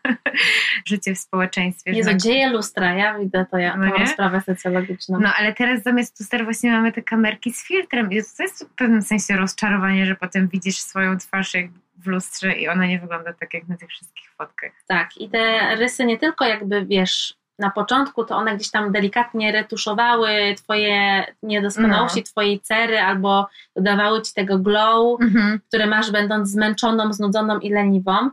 życie 0.86 1.15
w 1.15 1.20
społeczeństwie. 1.20 1.91
Nie 1.91 2.17
dzieje 2.17 2.50
lustra, 2.50 2.94
ja 2.94 3.20
widzę 3.20 3.46
to, 3.51 3.58
ja 3.58 3.77
no 3.77 3.86
mam 3.86 4.08
sprawę 4.08 4.41
socjologiczną. 4.41 5.20
No, 5.20 5.29
ale 5.39 5.53
teraz 5.53 5.84
zamiast 5.84 6.20
luster 6.20 6.44
właśnie 6.44 6.72
mamy 6.72 6.91
te 6.91 7.01
kamerki 7.01 7.53
z 7.53 7.67
filtrem 7.67 8.12
i 8.12 8.15
to 8.38 8.44
jest 8.44 8.65
w 8.65 8.75
pewnym 8.75 9.01
sensie 9.01 9.38
rozczarowanie, 9.38 10.06
że 10.06 10.15
potem 10.15 10.48
widzisz 10.48 10.77
swoją 10.77 11.17
twarz 11.17 11.53
jakby 11.53 11.87
w 11.98 12.08
lustrze 12.08 12.54
i 12.54 12.68
ona 12.68 12.86
nie 12.86 13.00
wygląda 13.00 13.34
tak 13.34 13.54
jak 13.54 13.68
na 13.68 13.77
tych 13.77 13.89
wszystkich 13.89 14.30
fotkach. 14.30 14.72
Tak, 14.88 15.18
i 15.18 15.30
te 15.30 15.75
rysy 15.75 16.06
nie 16.06 16.18
tylko 16.18 16.46
jakby 16.46 16.86
wiesz, 16.86 17.38
na 17.60 17.70
początku 17.72 18.24
to 18.24 18.36
one 18.36 18.56
gdzieś 18.56 18.72
tam 18.72 18.92
delikatnie 18.92 19.51
retuszowały 19.51 20.56
twoje 20.58 21.25
niedoskonałości, 21.44 22.20
no. 22.20 22.24
twojej 22.24 22.60
cery 22.60 23.00
albo 23.00 23.48
dodawały 23.75 24.22
ci 24.22 24.34
tego 24.34 24.60
glow, 24.60 25.22
mhm. 25.22 25.60
które 25.68 25.88
masz 25.88 26.12
będąc 26.12 26.50
zmęczoną, 26.50 27.13
znudzoną 27.13 27.60
i 27.60 27.70
leniwą, 27.70 28.30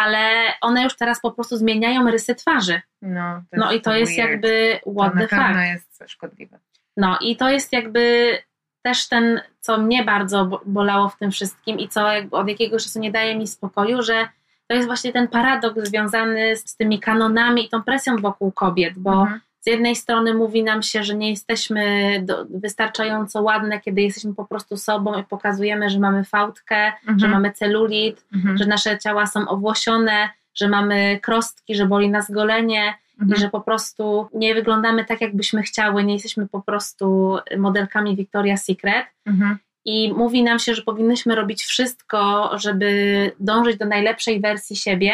ale 0.00 0.28
one 0.60 0.82
już 0.82 0.96
teraz 0.96 1.20
po 1.20 1.30
prostu 1.30 1.56
zmieniają 1.56 2.10
rysy 2.10 2.34
twarzy. 2.34 2.80
No, 3.02 3.42
no 3.52 3.72
i 3.72 3.80
to 3.80 3.90
weird. 3.90 4.00
jest 4.00 4.18
jakby 4.18 4.80
what 4.96 5.12
to 5.12 5.18
the 5.18 5.28
fuck. 5.28 5.56
jest 5.72 6.02
szkodliwe. 6.06 6.58
No 6.96 7.18
i 7.20 7.36
to 7.36 7.48
jest 7.48 7.72
jakby 7.72 8.38
też 8.86 9.08
ten, 9.08 9.40
co 9.60 9.78
mnie 9.78 10.04
bardzo 10.04 10.60
bolało 10.66 11.08
w 11.08 11.18
tym 11.18 11.30
wszystkim 11.30 11.78
i 11.78 11.88
co 11.88 12.06
od 12.30 12.48
jakiegoś 12.48 12.84
czasu 12.84 12.98
nie 12.98 13.12
daje 13.12 13.36
mi 13.36 13.46
spokoju, 13.46 14.02
że 14.02 14.28
to 14.66 14.74
jest 14.74 14.86
właśnie 14.86 15.12
ten 15.12 15.28
paradoks 15.28 15.88
związany 15.88 16.56
z 16.56 16.76
tymi 16.76 17.00
kanonami 17.00 17.64
i 17.64 17.68
tą 17.68 17.82
presją 17.82 18.16
wokół 18.16 18.52
kobiet, 18.52 18.98
bo 18.98 19.12
mhm. 19.12 19.40
z 19.60 19.66
jednej 19.66 19.96
strony 19.96 20.34
mówi 20.34 20.62
nam 20.62 20.82
się, 20.82 21.04
że 21.04 21.14
nie 21.14 21.30
jesteśmy 21.30 21.84
do, 22.22 22.46
wystarczająco 22.50 23.42
ładne, 23.42 23.80
kiedy 23.80 24.02
jesteśmy 24.02 24.34
po 24.34 24.44
prostu 24.44 24.76
sobą 24.76 25.20
i 25.20 25.24
pokazujemy, 25.24 25.90
że 25.90 25.98
mamy 25.98 26.24
fałdkę, 26.24 26.86
mhm. 26.86 27.18
że 27.18 27.28
mamy 27.28 27.52
celulit, 27.52 28.24
mhm. 28.34 28.58
że 28.58 28.66
nasze 28.66 28.98
ciała 28.98 29.26
są 29.26 29.48
owłosione, 29.48 30.28
że 30.54 30.68
mamy 30.68 31.20
krostki, 31.22 31.74
że 31.74 31.86
boli 31.86 32.10
nas 32.10 32.30
golenie, 32.30 32.94
mhm. 33.20 33.38
i 33.38 33.40
że 33.40 33.50
po 33.50 33.60
prostu 33.60 34.28
nie 34.34 34.54
wyglądamy 34.54 35.04
tak, 35.04 35.20
jakbyśmy 35.20 35.62
chciały, 35.62 36.04
nie 36.04 36.12
jesteśmy 36.12 36.48
po 36.48 36.62
prostu 36.62 37.38
modelkami 37.58 38.16
Victoria's 38.16 38.56
Secret. 38.56 39.06
Mhm. 39.26 39.58
I 39.84 40.12
mówi 40.12 40.42
nam 40.42 40.58
się, 40.58 40.74
że 40.74 40.82
powinnyśmy 40.82 41.34
robić 41.34 41.64
wszystko, 41.64 42.50
żeby 42.58 43.32
dążyć 43.40 43.76
do 43.76 43.86
najlepszej 43.86 44.40
wersji 44.40 44.76
siebie, 44.76 45.12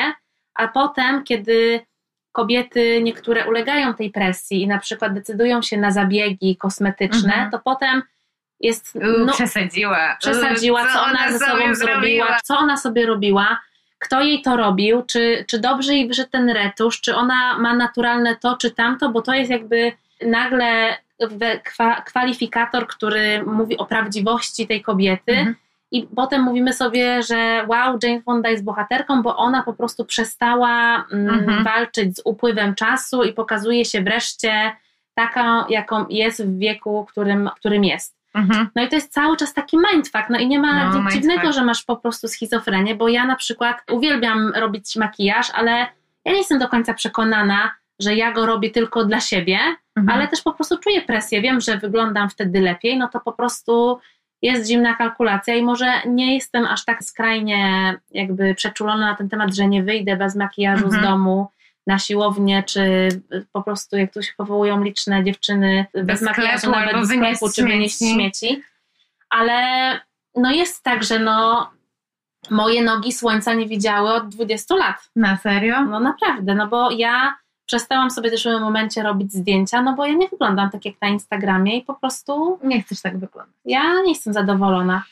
a 0.54 0.68
potem, 0.68 1.24
kiedy 1.24 1.80
kobiety 2.32 3.02
niektóre 3.02 3.48
ulegają 3.48 3.94
tej 3.94 4.10
presji 4.10 4.62
i 4.62 4.66
na 4.66 4.78
przykład 4.78 5.14
decydują 5.14 5.62
się 5.62 5.76
na 5.76 5.90
zabiegi 5.90 6.56
kosmetyczne, 6.56 7.32
mhm. 7.32 7.50
to 7.50 7.58
potem 7.58 8.02
jest. 8.60 8.98
No, 9.26 9.32
przesadziła. 9.32 10.16
Przesadziła, 10.20 10.86
co, 10.86 10.92
co 10.92 11.02
ona 11.02 11.32
ze 11.32 11.38
sobą 11.38 11.74
zrobiła, 11.74 12.38
co 12.44 12.58
ona 12.58 12.76
sobie 12.76 13.06
robiła 13.06 13.60
kto 14.02 14.20
jej 14.20 14.42
to 14.42 14.56
robił, 14.56 15.02
czy, 15.02 15.44
czy 15.48 15.58
dobrze 15.58 15.94
jej 15.94 16.08
wyszedł 16.08 16.30
ten 16.30 16.50
retusz, 16.50 17.00
czy 17.00 17.16
ona 17.16 17.58
ma 17.58 17.74
naturalne 17.74 18.36
to, 18.36 18.56
czy 18.56 18.70
tamto, 18.70 19.08
bo 19.08 19.22
to 19.22 19.34
jest 19.34 19.50
jakby 19.50 19.92
nagle 20.26 20.96
kwalifikator, 22.04 22.86
który 22.86 23.42
mówi 23.42 23.76
o 23.76 23.86
prawdziwości 23.86 24.66
tej 24.66 24.82
kobiety. 24.82 25.32
Mhm. 25.32 25.56
I 25.90 26.02
potem 26.16 26.42
mówimy 26.42 26.72
sobie, 26.72 27.22
że 27.22 27.66
wow, 27.68 27.98
Jane 28.02 28.22
Fonda 28.22 28.48
jest 28.48 28.64
bohaterką, 28.64 29.22
bo 29.22 29.36
ona 29.36 29.62
po 29.62 29.72
prostu 29.72 30.04
przestała 30.04 31.04
mm, 31.12 31.34
mhm. 31.34 31.64
walczyć 31.64 32.16
z 32.16 32.22
upływem 32.24 32.74
czasu 32.74 33.22
i 33.22 33.32
pokazuje 33.32 33.84
się 33.84 34.02
wreszcie 34.02 34.72
taką, 35.14 35.68
jaką 35.68 36.06
jest 36.08 36.46
w 36.46 36.58
wieku, 36.58 37.06
którym, 37.08 37.50
którym 37.56 37.84
jest. 37.84 38.21
Mhm. 38.34 38.68
No 38.76 38.82
i 38.82 38.88
to 38.88 38.96
jest 38.96 39.12
cały 39.12 39.36
czas 39.36 39.54
taki 39.54 39.78
mindfuck. 39.92 40.24
No 40.30 40.38
i 40.38 40.48
nie 40.48 40.58
ma 40.58 40.90
no, 40.90 41.10
dziwnego, 41.10 41.52
że 41.52 41.64
masz 41.64 41.82
po 41.82 41.96
prostu 41.96 42.28
schizofrenię, 42.28 42.94
bo 42.94 43.08
ja 43.08 43.26
na 43.26 43.36
przykład 43.36 43.82
uwielbiam 43.90 44.52
robić 44.54 44.96
makijaż, 44.96 45.50
ale 45.54 45.70
ja 46.24 46.32
nie 46.32 46.38
jestem 46.38 46.58
do 46.58 46.68
końca 46.68 46.94
przekonana, 46.94 47.70
że 48.00 48.14
ja 48.14 48.32
go 48.32 48.46
robię 48.46 48.70
tylko 48.70 49.04
dla 49.04 49.20
siebie, 49.20 49.58
mhm. 49.96 50.18
ale 50.18 50.28
też 50.28 50.42
po 50.42 50.52
prostu 50.52 50.78
czuję 50.78 51.02
presję. 51.02 51.42
Wiem, 51.42 51.60
że 51.60 51.78
wyglądam 51.78 52.30
wtedy 52.30 52.60
lepiej, 52.60 52.98
no 52.98 53.08
to 53.08 53.20
po 53.20 53.32
prostu 53.32 53.98
jest 54.42 54.68
zimna 54.68 54.94
kalkulacja 54.94 55.54
i 55.54 55.62
może 55.62 55.92
nie 56.06 56.34
jestem 56.34 56.66
aż 56.66 56.84
tak 56.84 57.04
skrajnie 57.04 57.94
jakby 58.10 58.54
przeczulona 58.54 59.06
na 59.10 59.16
ten 59.16 59.28
temat, 59.28 59.54
że 59.54 59.68
nie 59.68 59.82
wyjdę 59.82 60.16
bez 60.16 60.36
makijażu 60.36 60.84
mhm. 60.84 61.02
z 61.02 61.06
domu 61.06 61.48
na 61.86 61.98
siłownię, 61.98 62.62
czy 62.62 63.08
po 63.52 63.62
prostu 63.62 63.96
jak 63.96 64.12
tu 64.12 64.22
się 64.22 64.32
powołują 64.36 64.82
liczne 64.82 65.24
dziewczyny 65.24 65.86
bez, 65.94 66.06
bez 66.06 66.22
makijażu 66.22 66.70
nawet 66.70 66.92
do 66.92 67.06
sklepu, 67.06 67.52
czy 67.54 67.62
wynieść 67.62 67.98
śmieci. 67.98 68.62
Ale 69.30 69.60
no 70.36 70.50
jest 70.50 70.82
tak, 70.82 71.04
że 71.04 71.18
no 71.18 71.70
moje 72.50 72.82
nogi 72.82 73.12
słońca 73.12 73.54
nie 73.54 73.66
widziały 73.66 74.12
od 74.12 74.28
20 74.28 74.76
lat. 74.76 75.10
Na 75.16 75.36
serio? 75.36 75.84
No 75.84 76.00
naprawdę, 76.00 76.54
no 76.54 76.68
bo 76.68 76.90
ja 76.90 77.34
przestałam 77.66 78.10
sobie 78.10 78.30
też 78.30 78.40
w 78.40 78.44
tym 78.44 78.60
momencie 78.60 79.02
robić 79.02 79.32
zdjęcia, 79.32 79.82
no 79.82 79.94
bo 79.94 80.06
ja 80.06 80.12
nie 80.12 80.28
wyglądam 80.28 80.70
tak 80.70 80.84
jak 80.84 80.94
na 81.00 81.08
Instagramie 81.08 81.78
i 81.78 81.82
po 81.82 81.94
prostu... 81.94 82.58
Nie 82.62 82.82
chcesz 82.82 83.02
tak 83.02 83.18
wyglądać. 83.18 83.54
Ja 83.64 84.02
nie 84.02 84.08
jestem 84.08 84.32
zadowolona. 84.32 85.02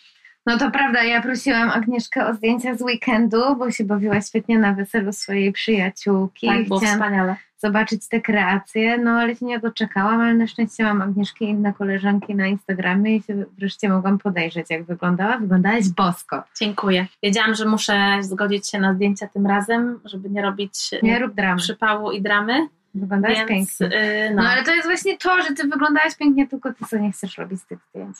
No 0.51 0.59
to 0.59 0.71
prawda, 0.71 1.03
ja 1.03 1.23
prosiłam 1.23 1.71
Agnieszkę 1.71 2.27
o 2.27 2.35
zdjęcia 2.35 2.75
z 2.75 2.83
weekendu, 2.83 3.57
bo 3.57 3.71
się 3.71 3.85
bawiła 3.85 4.21
świetnie 4.21 4.59
na 4.59 4.73
weselu 4.73 5.13
swojej 5.13 5.53
przyjaciółki. 5.53 6.47
Tak, 6.47 6.69
było 6.69 6.81
Chciałam 6.81 6.97
wspaniale. 6.97 7.37
zobaczyć 7.59 8.09
te 8.09 8.21
kreacje, 8.21 8.99
no 8.99 9.11
ale 9.11 9.37
się 9.37 9.47
nie 9.47 9.59
doczekałam, 9.59 10.21
ale 10.21 10.35
na 10.35 10.47
szczęście 10.47 10.85
mam 10.85 11.03
Agnieszkę 11.03 11.45
i 11.45 11.49
inne 11.49 11.73
koleżanki 11.73 12.35
na 12.35 12.47
Instagramie 12.47 13.17
i 13.17 13.23
się 13.23 13.45
wreszcie 13.59 13.89
mogłam 13.89 14.19
podejrzeć, 14.19 14.67
jak 14.71 14.85
wyglądała. 14.85 15.39
Wyglądałaś 15.39 15.89
bosko. 15.89 16.43
Dziękuję. 16.61 17.07
Wiedziałam, 17.23 17.55
że 17.55 17.67
muszę 17.67 18.19
zgodzić 18.21 18.71
się 18.71 18.81
na 18.81 18.95
zdjęcia 18.95 19.27
tym 19.29 19.47
razem, 19.47 20.01
żeby 20.05 20.31
nie 20.31 20.43
robić 20.43 20.91
nie 21.03 21.19
rób 21.19 21.35
dramy. 21.35 21.59
przypału 21.59 22.11
i 22.13 22.23
dramy. 22.23 22.69
Wyglądałaś 22.95 23.39
pięknie. 23.39 23.89
Yy, 23.89 24.35
no. 24.35 24.43
no 24.43 24.49
ale 24.49 24.63
to 24.63 24.75
jest 24.75 24.87
właśnie 24.87 25.19
to, 25.19 25.43
że 25.43 25.55
ty 25.55 25.69
wyglądałaś 25.69 26.17
pięknie, 26.17 26.47
tylko 26.49 26.73
ty 26.73 26.85
co 26.89 26.99
nie 26.99 27.13
chcesz 27.13 27.39
robić 27.39 27.61
tych 27.69 27.79
zdjęć 27.89 28.17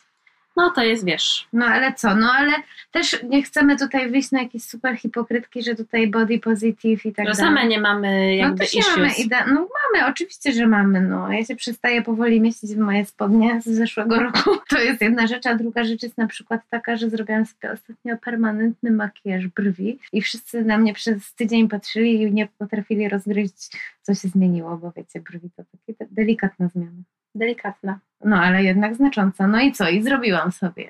no 0.57 0.71
to 0.71 0.83
jest, 0.83 1.05
wiesz. 1.05 1.49
No 1.53 1.67
ale 1.67 1.93
co, 1.93 2.15
no 2.15 2.33
ale 2.33 2.53
też 2.91 3.23
nie 3.23 3.43
chcemy 3.43 3.77
tutaj 3.77 4.11
wyjść 4.11 4.31
na 4.31 4.43
jakieś 4.43 4.65
super 4.65 4.97
hipokrytki, 4.97 5.63
że 5.63 5.75
tutaj 5.75 6.09
body 6.09 6.39
positive 6.39 7.07
i 7.07 7.13
tak 7.13 7.27
no, 7.27 7.33
dalej. 7.33 7.49
same 7.49 7.67
nie 7.67 7.81
mamy 7.81 8.37
jakby 8.37 8.65
no, 8.65 8.81
issues. 8.81 8.97
Mamy 8.97 9.09
ide- 9.09 9.47
no 9.47 9.55
mamy, 9.95 10.11
oczywiście, 10.11 10.53
że 10.53 10.67
mamy, 10.67 11.01
no. 11.01 11.33
Ja 11.33 11.45
się 11.45 11.57
przestaję 11.57 12.03
powoli 12.03 12.41
mieścić 12.41 12.75
w 12.75 12.79
moje 12.79 13.05
spodnie 13.05 13.61
z 13.63 13.69
zeszłego 13.69 14.23
roku. 14.23 14.51
To 14.71 14.79
jest 14.79 15.01
jedna 15.01 15.27
rzecz, 15.27 15.47
a 15.47 15.55
druga 15.55 15.85
rzecz 15.85 16.03
jest 16.03 16.19
na 16.19 16.27
przykład 16.27 16.61
taka, 16.71 16.97
że 16.97 17.11
zrobiłam 17.11 17.47
sobie 17.47 17.73
ostatnio 17.73 18.17
permanentny 18.17 18.91
makijaż 18.91 19.47
brwi 19.49 19.99
i 20.13 20.23
wszyscy 20.23 20.65
na 20.65 20.79
mnie 20.79 20.95
przez 20.95 21.35
tydzień 21.35 21.69
patrzyli 21.69 22.23
i 22.23 22.33
nie 22.33 22.49
potrafili 22.59 23.09
rozgryźć, 23.09 23.71
co 24.03 24.15
się 24.15 24.29
zmieniło, 24.29 24.77
bo 24.77 24.93
wiecie, 24.97 25.21
brwi 25.21 25.51
to 25.57 25.63
takie 25.87 26.07
delikatna 26.11 26.69
zmiana. 26.69 27.03
Delikatna. 27.35 27.99
No, 28.25 28.37
ale 28.37 28.63
jednak 28.65 28.95
znacząca. 28.95 29.47
No 29.47 29.61
i 29.61 29.73
co? 29.73 29.89
I 29.89 30.03
zrobiłam 30.03 30.53
sobie. 30.53 30.85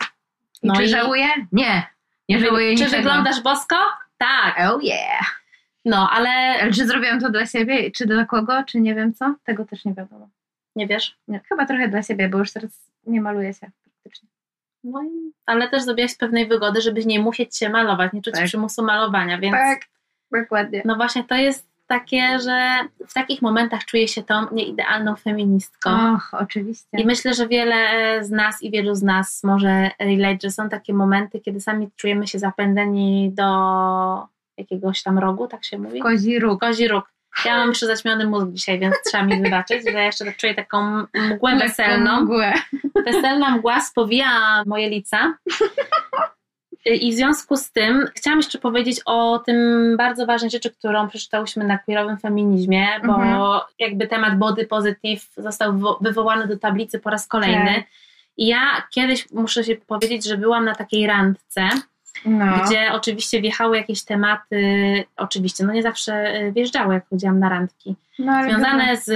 I 0.63 0.67
No 0.69 0.77
czy 0.77 0.85
i- 0.85 0.89
żałuję? 0.89 1.29
Nie. 1.53 1.87
Nie 2.29 2.41
żałuję 2.41 2.77
Czy 2.77 2.85
niczego. 2.85 2.97
wyglądasz 3.03 3.43
bosko? 3.43 3.77
Tak. 4.19 4.57
Oh 4.59 4.79
yeah. 4.83 5.41
No, 5.85 6.11
ale 6.11 6.31
Ale 6.63 6.73
czy 6.73 6.87
zrobiłam 6.87 7.21
to 7.21 7.31
dla 7.31 7.47
siebie, 7.47 7.91
czy 7.91 8.07
dla 8.07 8.25
kogo, 8.25 8.65
czy 8.67 8.81
nie 8.81 8.95
wiem 8.95 9.15
co? 9.15 9.35
Tego 9.45 9.65
też 9.65 9.85
nie 9.85 9.95
wiadomo. 9.95 10.29
nie 10.77 10.87
wiesz. 10.87 11.17
Nie, 11.29 11.41
chyba 11.49 11.67
trochę 11.67 11.89
dla 11.89 12.03
siebie, 12.03 12.29
bo 12.29 12.39
już 12.39 12.53
teraz 12.53 12.71
nie 13.07 13.21
maluję 13.21 13.55
się 13.55 13.71
praktycznie. 13.85 14.29
No 14.85 15.03
i, 15.03 15.33
ale 15.47 15.69
też 15.69 15.83
zrobiłaś 15.83 16.11
z 16.11 16.17
pewnej 16.17 16.47
wygody, 16.49 16.81
żeby 16.81 17.05
nie 17.05 17.21
musieć 17.21 17.57
się 17.57 17.69
malować, 17.69 18.13
nie 18.13 18.23
czuć 18.23 18.35
Tak. 18.35 18.45
przymusu 18.45 18.83
malowania, 18.85 19.39
więc 19.39 19.57
dokładnie. 20.33 20.83
no 20.85 20.97
właśnie 20.97 21.25
to 21.25 21.35
jest 21.35 21.70
takie, 21.91 22.39
że 22.41 22.79
w 23.09 23.15
takich 23.15 23.43
momentach 23.43 23.85
czuję 23.85 24.09
się 24.09 24.23
tą 24.23 24.47
nieidealną 24.53 25.17
feministką. 25.17 26.15
Och, 26.15 26.31
oczywiście. 26.33 26.99
I 26.99 27.07
myślę, 27.07 27.35
że 27.35 27.49
wiele 27.49 27.79
z 28.25 28.31
nas 28.31 28.63
i 28.63 28.71
wielu 28.71 28.95
z 28.95 29.03
nas 29.03 29.45
może 29.45 29.91
relate, 29.99 30.39
że 30.43 30.51
są 30.51 30.69
takie 30.69 30.95
momenty, 30.95 31.41
kiedy 31.41 31.61
sami 31.61 31.89
czujemy 31.97 32.27
się 32.27 32.39
zapędzeni 32.39 33.31
do 33.35 33.49
jakiegoś 34.57 35.03
tam 35.03 35.19
rogu, 35.19 35.47
tak 35.47 35.65
się 35.65 35.79
mówi? 35.79 36.01
Kozi 36.01 36.39
róg. 36.39 36.61
Kozi 36.61 36.89
róg. 36.89 37.13
Ja 37.45 37.59
mam 37.59 37.69
jeszcze 37.69 37.87
zaćmiony 37.87 38.27
mózg 38.27 38.47
dzisiaj, 38.51 38.79
więc 38.79 38.95
trzeba 39.07 39.25
mi 39.25 39.43
wybaczyć, 39.43 39.85
że 39.85 39.93
ja 39.93 40.05
jeszcze 40.05 40.25
tak 40.25 40.37
czuję 40.37 40.55
taką 40.55 41.07
mgłę 41.15 41.57
weselną. 41.57 42.21
Mgłę. 42.21 42.53
Weselna 43.07 43.51
mgła 43.51 43.81
spowija 43.81 44.63
moje 44.67 44.91
lica. 44.91 45.35
I 46.85 47.13
w 47.13 47.15
związku 47.15 47.57
z 47.57 47.73
tym 47.73 48.07
chciałam 48.15 48.39
jeszcze 48.39 48.59
powiedzieć 48.59 49.01
o 49.07 49.39
tym 49.39 49.57
bardzo 49.97 50.27
ważnej 50.27 50.51
rzeczy, 50.51 50.71
którą 50.71 51.09
przeczytałyśmy 51.09 51.65
na 51.65 51.79
queerowym 51.79 52.19
feminizmie, 52.19 52.87
bo 53.07 53.15
Mhm. 53.15 53.61
jakby 53.79 54.07
temat 54.07 54.39
body 54.39 54.67
positive 54.67 55.27
został 55.37 55.73
wywo- 55.73 55.97
wywołany 56.01 56.47
do 56.47 56.59
tablicy 56.59 56.99
po 56.99 57.11
raz 57.11 57.27
kolejny. 57.27 57.75
Tak. 57.75 57.85
I 58.37 58.47
ja 58.47 58.61
kiedyś 58.91 59.31
muszę 59.31 59.65
się 59.65 59.77
powiedzieć, 59.77 60.25
że 60.25 60.37
byłam 60.37 60.65
na 60.65 60.75
takiej 60.75 61.07
randce, 61.07 61.69
No. 62.27 62.47
gdzie 62.67 62.93
oczywiście 62.93 63.41
wjechały 63.41 63.77
jakieś 63.77 64.05
tematy, 64.05 64.65
oczywiście, 65.17 65.65
no 65.65 65.73
nie 65.73 65.83
zawsze 65.83 66.35
y, 66.43 66.53
wjeżdżały, 66.53 66.95
jak 66.95 67.09
chodziłam 67.09 67.39
na 67.39 67.49
randki, 67.49 67.95
no, 68.19 68.43
związane 68.45 68.97
z, 68.97 69.11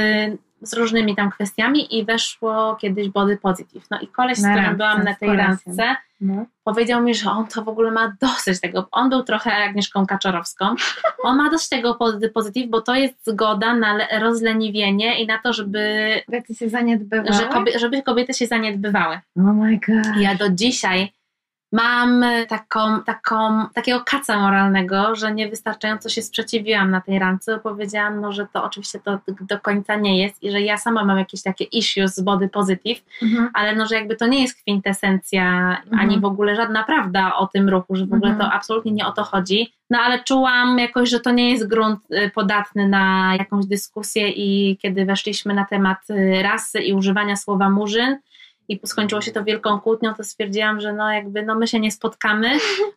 z 0.64 0.75
różnymi 0.75 1.16
tam 1.16 1.30
kwestiami 1.30 1.99
i 1.99 2.04
weszło 2.04 2.76
kiedyś 2.76 3.09
body 3.09 3.37
positive. 3.37 3.87
No 3.90 3.99
i 4.00 4.06
koleś, 4.09 4.38
z 4.38 4.40
którym 4.40 4.56
randce, 4.56 4.76
byłam 4.76 5.02
na 5.04 5.14
tej 5.14 5.37
randce, 5.37 5.97
No. 6.21 6.47
powiedział 6.64 7.02
mi, 7.02 7.14
że 7.14 7.30
on 7.30 7.47
to 7.47 7.62
w 7.64 7.68
ogóle 7.68 7.90
ma 7.90 8.16
dosyć 8.21 8.61
tego. 8.61 8.88
On 8.92 9.11
był 9.11 9.23
trochę 9.23 9.52
Agnieszką 9.56 10.06
Kaczorowską. 10.06 10.75
On 11.23 11.37
ma 11.37 11.50
dosyć 11.50 11.68
tego 11.68 11.94
body 11.94 12.28
positive, 12.28 12.71
bo 12.71 12.80
to 12.80 12.94
jest 12.94 13.14
zgoda 13.26 13.75
na 13.75 13.94
le- 13.94 14.09
rozleniwienie 14.21 15.23
i 15.23 15.26
na 15.26 15.38
to, 15.38 15.52
żeby, 15.52 16.11
Kobiety 16.26 16.54
się 16.54 16.68
zaniedbywały? 16.68 17.33
że 17.33 17.47
kobie, 17.47 17.78
żeby 17.78 18.02
kobiety 18.02 18.35
się 18.35 18.47
zaniedbywały. 18.47 19.14
Oh 19.38 19.52
my 19.52 19.78
god. 19.87 20.16
Ja 20.21 20.35
do 20.35 20.49
dzisiaj 20.49 21.12
mam 21.75 22.25
taką, 22.49 23.02
taką, 23.02 23.66
takiego 23.75 24.00
kaca 24.07 24.38
moralnego, 24.40 25.14
że 25.16 25.35
niewystarczająco 25.35 26.09
się 26.09 26.23
sprzeciwiłam 26.23 26.90
na 26.90 27.00
tej 27.00 27.19
randce. 27.19 27.59
Powiedziałam, 27.59 28.21
no, 28.21 28.33
że 28.33 28.47
to 28.52 28.64
oczywiście 28.64 29.00
to 29.00 29.19
do 29.40 29.61
końca 29.61 29.97
nie 29.97 30.23
jest 30.23 30.43
i 30.43 30.50
że 30.50 30.61
ja 30.61 30.78
sama 30.78 31.04
mam 31.04 31.19
jakieś 31.19 31.43
takie 31.43 31.64
issues 31.64 32.14
z 32.14 32.21
body 32.21 32.49
positive, 32.49 33.02
Mhm. 33.23 33.50
ale 33.54 33.75
no, 33.76 33.87
że 33.87 33.95
jakby 33.95 34.16
to 34.16 34.26
nie 34.26 34.43
jest 34.43 34.62
kwintesencja 34.62 35.76
ani 35.99 36.21
w 36.21 36.25
ogóle 36.25 36.57
żadna 36.57 36.85
prawda 36.85 37.35
o 37.37 37.47
tym 37.47 37.69
ruchu, 37.69 37.97
że 37.97 38.07
w 38.07 38.12
ogóle 38.12 38.31
Mhm. 38.33 38.50
to 38.50 38.57
absolutnie 38.57 38.93
nie 38.93 39.07
o 39.07 39.12
to 39.12 39.25
chodzi. 39.25 39.73
No 39.90 39.99
ale 39.99 40.25
czułam 40.25 40.78
jakoś, 40.78 41.11
że 41.11 41.21
to 41.21 41.31
nie 41.31 41.50
jest 41.50 41.69
grunt 41.69 42.00
y, 42.11 42.31
podatny 42.35 42.88
na 42.88 43.35
jakąś 43.38 43.66
dyskusję 43.66 44.28
i 44.28 44.78
kiedy 44.83 45.04
weszliśmy 45.04 45.54
na 45.54 45.64
temat 45.64 45.99
y, 46.11 46.43
rasy 46.43 46.78
i 46.81 46.93
używania 46.93 47.37
słowa 47.37 47.71
murzyn 47.71 48.19
i 48.68 48.80
skończyło 48.85 49.21
się 49.21 49.33
to 49.33 49.44
wielką 49.44 49.80
kłótnią, 49.80 50.14
to 50.14 50.25
stwierdziłam, 50.25 50.80
że 50.80 50.92
no 50.92 51.12
jakby 51.12 51.42
no 51.42 51.54
my 51.54 51.66
się 51.66 51.80
nie 51.80 51.90
spotkamy, 51.92 52.50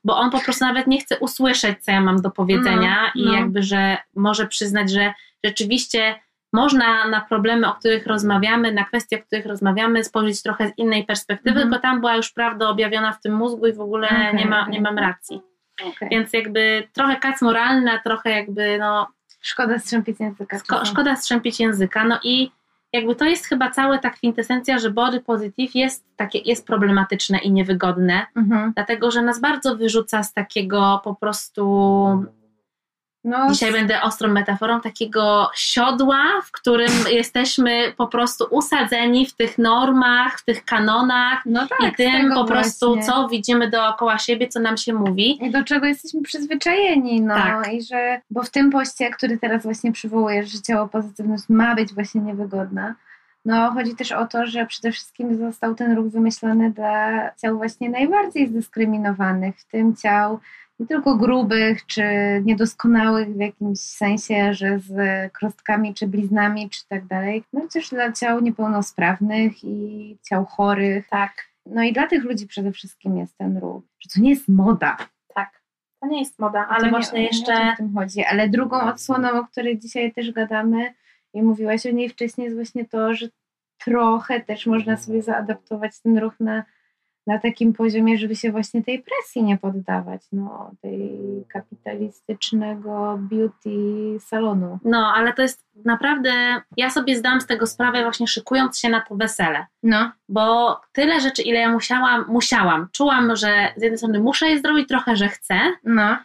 bo 0.03 0.17
on 0.17 0.31
po 0.31 0.39
prostu 0.39 0.65
nawet 0.65 0.87
nie 0.87 0.99
chce 1.01 1.19
usłyszeć, 1.19 1.83
co 1.83 1.91
ja 1.91 2.01
mam 2.01 2.21
do 2.21 2.31
powiedzenia 2.31 3.11
No, 3.15 3.21
i 3.21 3.25
no. 3.25 3.33
jakby, 3.33 3.63
że 3.63 3.97
może 4.15 4.47
przyznać, 4.47 4.91
że 4.91 5.13
rzeczywiście 5.45 6.15
można 6.53 7.07
na 7.07 7.21
problemy, 7.21 7.67
o 7.67 7.73
których 7.73 8.07
rozmawiamy, 8.07 8.71
na 8.71 8.83
kwestie, 8.85 9.19
o 9.19 9.21
których 9.23 9.45
rozmawiamy, 9.45 10.03
spojrzeć 10.03 10.41
trochę 10.43 10.67
z 10.69 10.77
innej 10.77 11.05
perspektywy, 11.05 11.61
tylko 11.61 11.79
tam 11.79 11.99
była 11.99 12.15
już 12.15 12.29
prawda 12.31 12.69
objawiona 12.69 13.13
w 13.13 13.21
tym 13.21 13.33
mózgu 13.35 13.67
i 13.67 13.73
w 13.73 13.81
ogóle 13.81 14.07
Okej, 14.07 14.35
nie, 14.35 14.45
ma, 14.45 14.61
okej. 14.61 14.73
nie 14.73 14.81
mam 14.81 14.97
racji. 14.97 15.41
Okej. 15.87 16.09
Więc 16.11 16.33
jakby 16.33 16.87
trochę 16.93 17.15
kac 17.15 17.41
moralny, 17.41 17.91
a 17.91 17.99
trochę 17.99 18.29
jakby 18.29 18.77
no 18.79 19.07
Szkoda 19.41 19.79
strzępić 19.79 20.19
języka. 20.19 20.59
czasem. 20.69 20.85
szkoda 20.85 21.15
strzępić 21.15 21.59
języka. 21.59 22.03
No 22.03 22.19
i 22.23 22.51
jakby 22.93 23.15
to 23.15 23.25
jest 23.25 23.45
chyba 23.45 23.71
cała 23.71 23.97
ta 23.97 24.09
kwintesencja, 24.09 24.79
że 24.79 24.89
body 24.91 25.21
positive 25.21 25.75
jest 25.75 26.05
takie, 26.15 26.39
jest 26.39 26.67
problematyczne 26.67 27.37
i 27.37 27.51
niewygodne, 27.51 28.25
Mhm. 28.35 28.71
dlatego 28.75 29.11
że 29.11 29.21
nas 29.21 29.39
bardzo 29.41 29.75
wyrzuca 29.77 30.23
z 30.23 30.33
takiego 30.33 31.01
po 31.03 31.15
prostu 31.15 31.63
No, 33.23 33.51
Dzisiaj 33.51 33.71
będę 33.71 34.01
ostrą 34.01 34.29
metaforą 34.29 34.81
takiego 34.81 35.49
siodła, 35.55 36.23
w 36.45 36.51
którym 36.51 36.91
jesteśmy 37.11 37.93
po 37.97 38.07
prostu 38.07 38.45
usadzeni 38.49 39.25
w 39.25 39.33
tych 39.33 39.57
normach, 39.57 40.39
w 40.39 40.45
tych 40.45 40.65
kanonach 40.65 41.41
no 41.45 41.67
tak, 41.67 41.93
i 41.93 41.95
tym 41.95 42.33
po 42.33 42.45
prostu, 42.45 42.93
właśnie. 42.93 43.13
co 43.13 43.27
widzimy 43.27 43.69
dookoła 43.69 44.17
siebie, 44.17 44.47
co 44.47 44.59
nam 44.59 44.77
się 44.77 44.93
mówi. 44.93 45.45
I 45.45 45.51
do 45.51 45.63
czego 45.63 45.85
jesteśmy 45.85 46.21
przyzwyczajeni, 46.21 47.21
no 47.21 47.35
Tak. 47.35 47.73
i 47.73 47.83
że, 47.83 48.21
bo 48.29 48.43
w 48.43 48.49
tym 48.49 48.71
poście, 48.71 49.09
który 49.09 49.37
teraz 49.37 49.63
właśnie 49.63 49.91
przywołujesz, 49.91 50.51
że 50.51 50.61
ciało 50.61 50.87
pozytywność 50.87 51.43
ma 51.49 51.75
być 51.75 51.93
właśnie 51.93 52.21
niewygodna, 52.21 52.95
no 53.45 53.71
chodzi 53.71 53.95
też 53.95 54.11
o 54.11 54.27
to, 54.27 54.45
że 54.45 54.65
przede 54.65 54.91
wszystkim 54.91 55.37
został 55.37 55.75
ten 55.75 55.95
ruch 55.95 56.07
wymyślony 56.07 56.71
dla 56.71 57.29
ciał 57.35 57.57
właśnie 57.57 57.89
najbardziej 57.89 58.47
zdyskryminowanych, 58.47 59.59
w 59.59 59.65
tym 59.65 59.95
ciał 59.95 60.39
nie 60.79 60.87
tylko 60.87 61.15
grubych, 61.17 61.85
czy 61.85 62.03
niedoskonałych 62.45 63.27
w 63.33 63.39
jakimś 63.39 63.79
sensie, 63.79 64.53
że 64.53 64.79
z 64.79 64.93
krostkami, 65.33 65.93
czy 65.93 66.07
bliznami, 66.07 66.69
czy 66.69 66.87
tak 66.87 67.05
dalej, 67.05 67.43
no 67.53 67.67
też 67.73 67.89
dla 67.89 68.11
ciał 68.11 68.39
niepełnosprawnych 68.41 69.63
i 69.63 70.17
ciał 70.29 70.45
chorych. 70.45 71.07
Tak, 71.09 71.33
No 71.65 71.83
i 71.83 71.93
dla 71.93 72.07
tych 72.07 72.23
ludzi 72.23 72.47
przede 72.47 72.71
wszystkim 72.71 73.17
jest 73.17 73.37
ten 73.37 73.57
ruch, 73.57 73.83
że 73.99 74.09
to 74.15 74.21
nie 74.21 74.29
jest 74.29 74.47
moda, 74.47 74.97
tak. 75.35 75.61
To 76.01 76.07
nie 76.07 76.19
jest 76.19 76.39
moda, 76.39 76.63
to 76.63 76.69
ale 76.69 76.83
nie- 76.83 76.89
właśnie 76.89 77.19
nie 77.19 77.25
o 77.25 77.31
jeszcze 77.31 77.73
tym 77.77 77.93
chodzi. 77.93 78.23
Ale 78.23 78.49
drugą 78.49 78.81
odsłoną, 78.81 79.29
o 79.39 79.45
której 79.47 79.79
dzisiaj 79.79 80.13
też 80.13 80.31
gadamy 80.31 80.93
i 81.33 81.43
mówiłaś 81.43 81.85
o 81.85 81.91
niej 81.91 82.09
wcześniej, 82.09 82.45
jest 82.45 82.55
właśnie 82.57 82.85
to, 82.85 83.13
że 83.13 83.27
trochę 83.77 84.39
też 84.41 84.65
można 84.65 84.97
sobie 84.97 85.21
zaadaptować 85.21 85.99
ten 86.01 86.17
ruch 86.17 86.33
na, 86.39 86.63
na 87.27 87.39
takim 87.39 87.73
poziomie, 87.73 88.17
żeby 88.17 88.35
się 88.35 88.51
właśnie 88.51 88.83
tej 88.83 89.03
presji 89.03 89.43
nie 89.43 89.57
poddawać, 89.57 90.21
no, 90.31 90.71
tej 90.81 91.19
kapitalistycznego 91.47 93.19
beauty 93.21 94.17
salonu. 94.19 94.79
No, 94.85 95.13
ale 95.15 95.33
to 95.33 95.41
jest 95.41 95.65
naprawdę, 95.85 96.31
ja 96.77 96.89
sobie 96.89 97.15
zdałam 97.15 97.41
z 97.41 97.45
tego 97.45 97.67
sprawę 97.67 98.03
właśnie 98.03 98.27
szykując 98.27 98.79
się 98.79 98.89
na 98.89 99.01
to 99.01 99.15
wesele. 99.15 99.65
No, 99.83 100.11
Bo 100.29 100.79
tyle 100.91 101.21
rzeczy, 101.21 101.41
ile 101.41 101.59
ja 101.59 101.71
musiałam, 101.71 102.25
musiałam. 102.27 102.87
Czułam, 102.91 103.35
że 103.35 103.73
z 103.77 103.81
jednej 103.81 103.97
strony 103.97 104.19
muszę 104.19 104.47
je 104.47 104.59
zrobić, 104.59 104.87
trochę, 104.87 105.15
że 105.15 105.27
chcę, 105.27 105.59
no, 105.83 106.17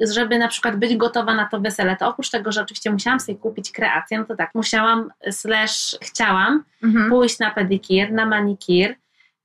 żeby 0.00 0.38
na 0.38 0.48
przykład 0.48 0.76
być 0.76 0.96
gotowa 0.96 1.34
na 1.34 1.48
to 1.48 1.60
wesele, 1.60 1.96
to 1.96 2.08
oprócz 2.08 2.30
tego, 2.30 2.52
że 2.52 2.62
oczywiście 2.62 2.90
musiałam 2.90 3.20
sobie 3.20 3.38
kupić 3.38 3.72
kreację, 3.72 4.18
no 4.18 4.24
to 4.24 4.36
tak, 4.36 4.50
musiałam, 4.54 5.10
slash 5.30 5.96
chciałam 6.02 6.64
mhm. 6.82 7.10
pójść 7.10 7.38
na 7.38 7.50
pedikir, 7.50 8.12
na 8.12 8.26
manikir, 8.26 8.96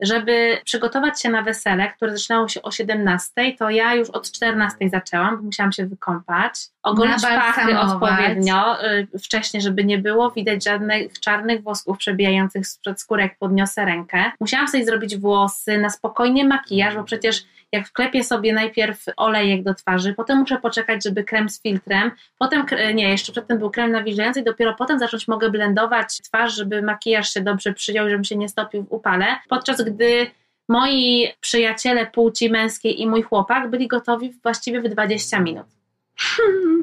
żeby 0.01 0.57
przygotować 0.65 1.21
się 1.21 1.29
na 1.29 1.41
wesele, 1.41 1.91
które 1.91 2.17
zaczynało 2.17 2.47
się 2.47 2.61
o 2.61 2.71
17, 2.71 3.31
to 3.59 3.69
ja 3.69 3.95
już 3.95 4.09
od 4.09 4.31
14 4.31 4.89
zaczęłam, 4.89 5.37
bo 5.37 5.43
musiałam 5.43 5.71
się 5.71 5.85
wykąpać, 5.85 6.53
ogolić 6.83 7.21
pachy 7.21 7.79
odpowiednio 7.79 8.85
y, 8.85 9.07
wcześniej, 9.23 9.61
żeby 9.61 9.83
nie 9.83 9.97
było 9.97 10.31
widać 10.31 10.63
żadnych 10.63 11.19
czarnych 11.19 11.63
włosków 11.63 11.97
przebijających 11.97 12.67
sprzed 12.67 13.01
skórek, 13.01 13.37
podniosę 13.39 13.85
rękę. 13.85 14.31
Musiałam 14.39 14.67
sobie 14.67 14.85
zrobić 14.85 15.17
włosy, 15.17 15.77
na 15.77 15.89
spokojnie 15.89 16.45
makijaż, 16.45 16.95
bo 16.95 17.03
przecież 17.03 17.45
jak 17.75 17.87
wklepię 17.87 18.23
sobie 18.23 18.53
najpierw 18.53 19.03
olejek 19.17 19.63
do 19.63 19.73
twarzy, 19.73 20.13
potem 20.13 20.37
muszę 20.37 20.57
poczekać, 20.59 21.03
żeby 21.03 21.23
krem 21.23 21.49
z 21.49 21.61
filtrem, 21.61 22.11
potem, 22.37 22.65
kre- 22.65 22.93
nie, 22.95 23.09
jeszcze 23.09 23.31
przedtem 23.31 23.59
był 23.59 23.69
krem 23.71 23.91
nawilżający 23.91 24.39
i 24.39 24.43
dopiero 24.43 24.73
potem 24.73 24.99
zacząć 24.99 25.27
mogę 25.27 25.49
blendować 25.49 26.07
twarz, 26.21 26.55
żeby 26.55 26.81
makijaż 26.81 27.29
się 27.29 27.41
dobrze 27.41 27.73
przyjął, 27.73 28.09
żebym 28.09 28.23
się 28.23 28.35
nie 28.35 28.49
stopił 28.49 28.83
w 28.83 28.91
upale, 28.91 29.25
podczas 29.49 29.81
gdy 29.81 30.27
moi 30.69 31.27
przyjaciele 31.41 32.05
płci 32.05 32.49
męskiej 32.49 33.01
i 33.01 33.07
mój 33.07 33.21
chłopak 33.21 33.69
byli 33.69 33.87
gotowi 33.87 34.33
właściwie 34.43 34.81
w 34.81 34.87
20 34.89 35.39
minut. 35.39 35.65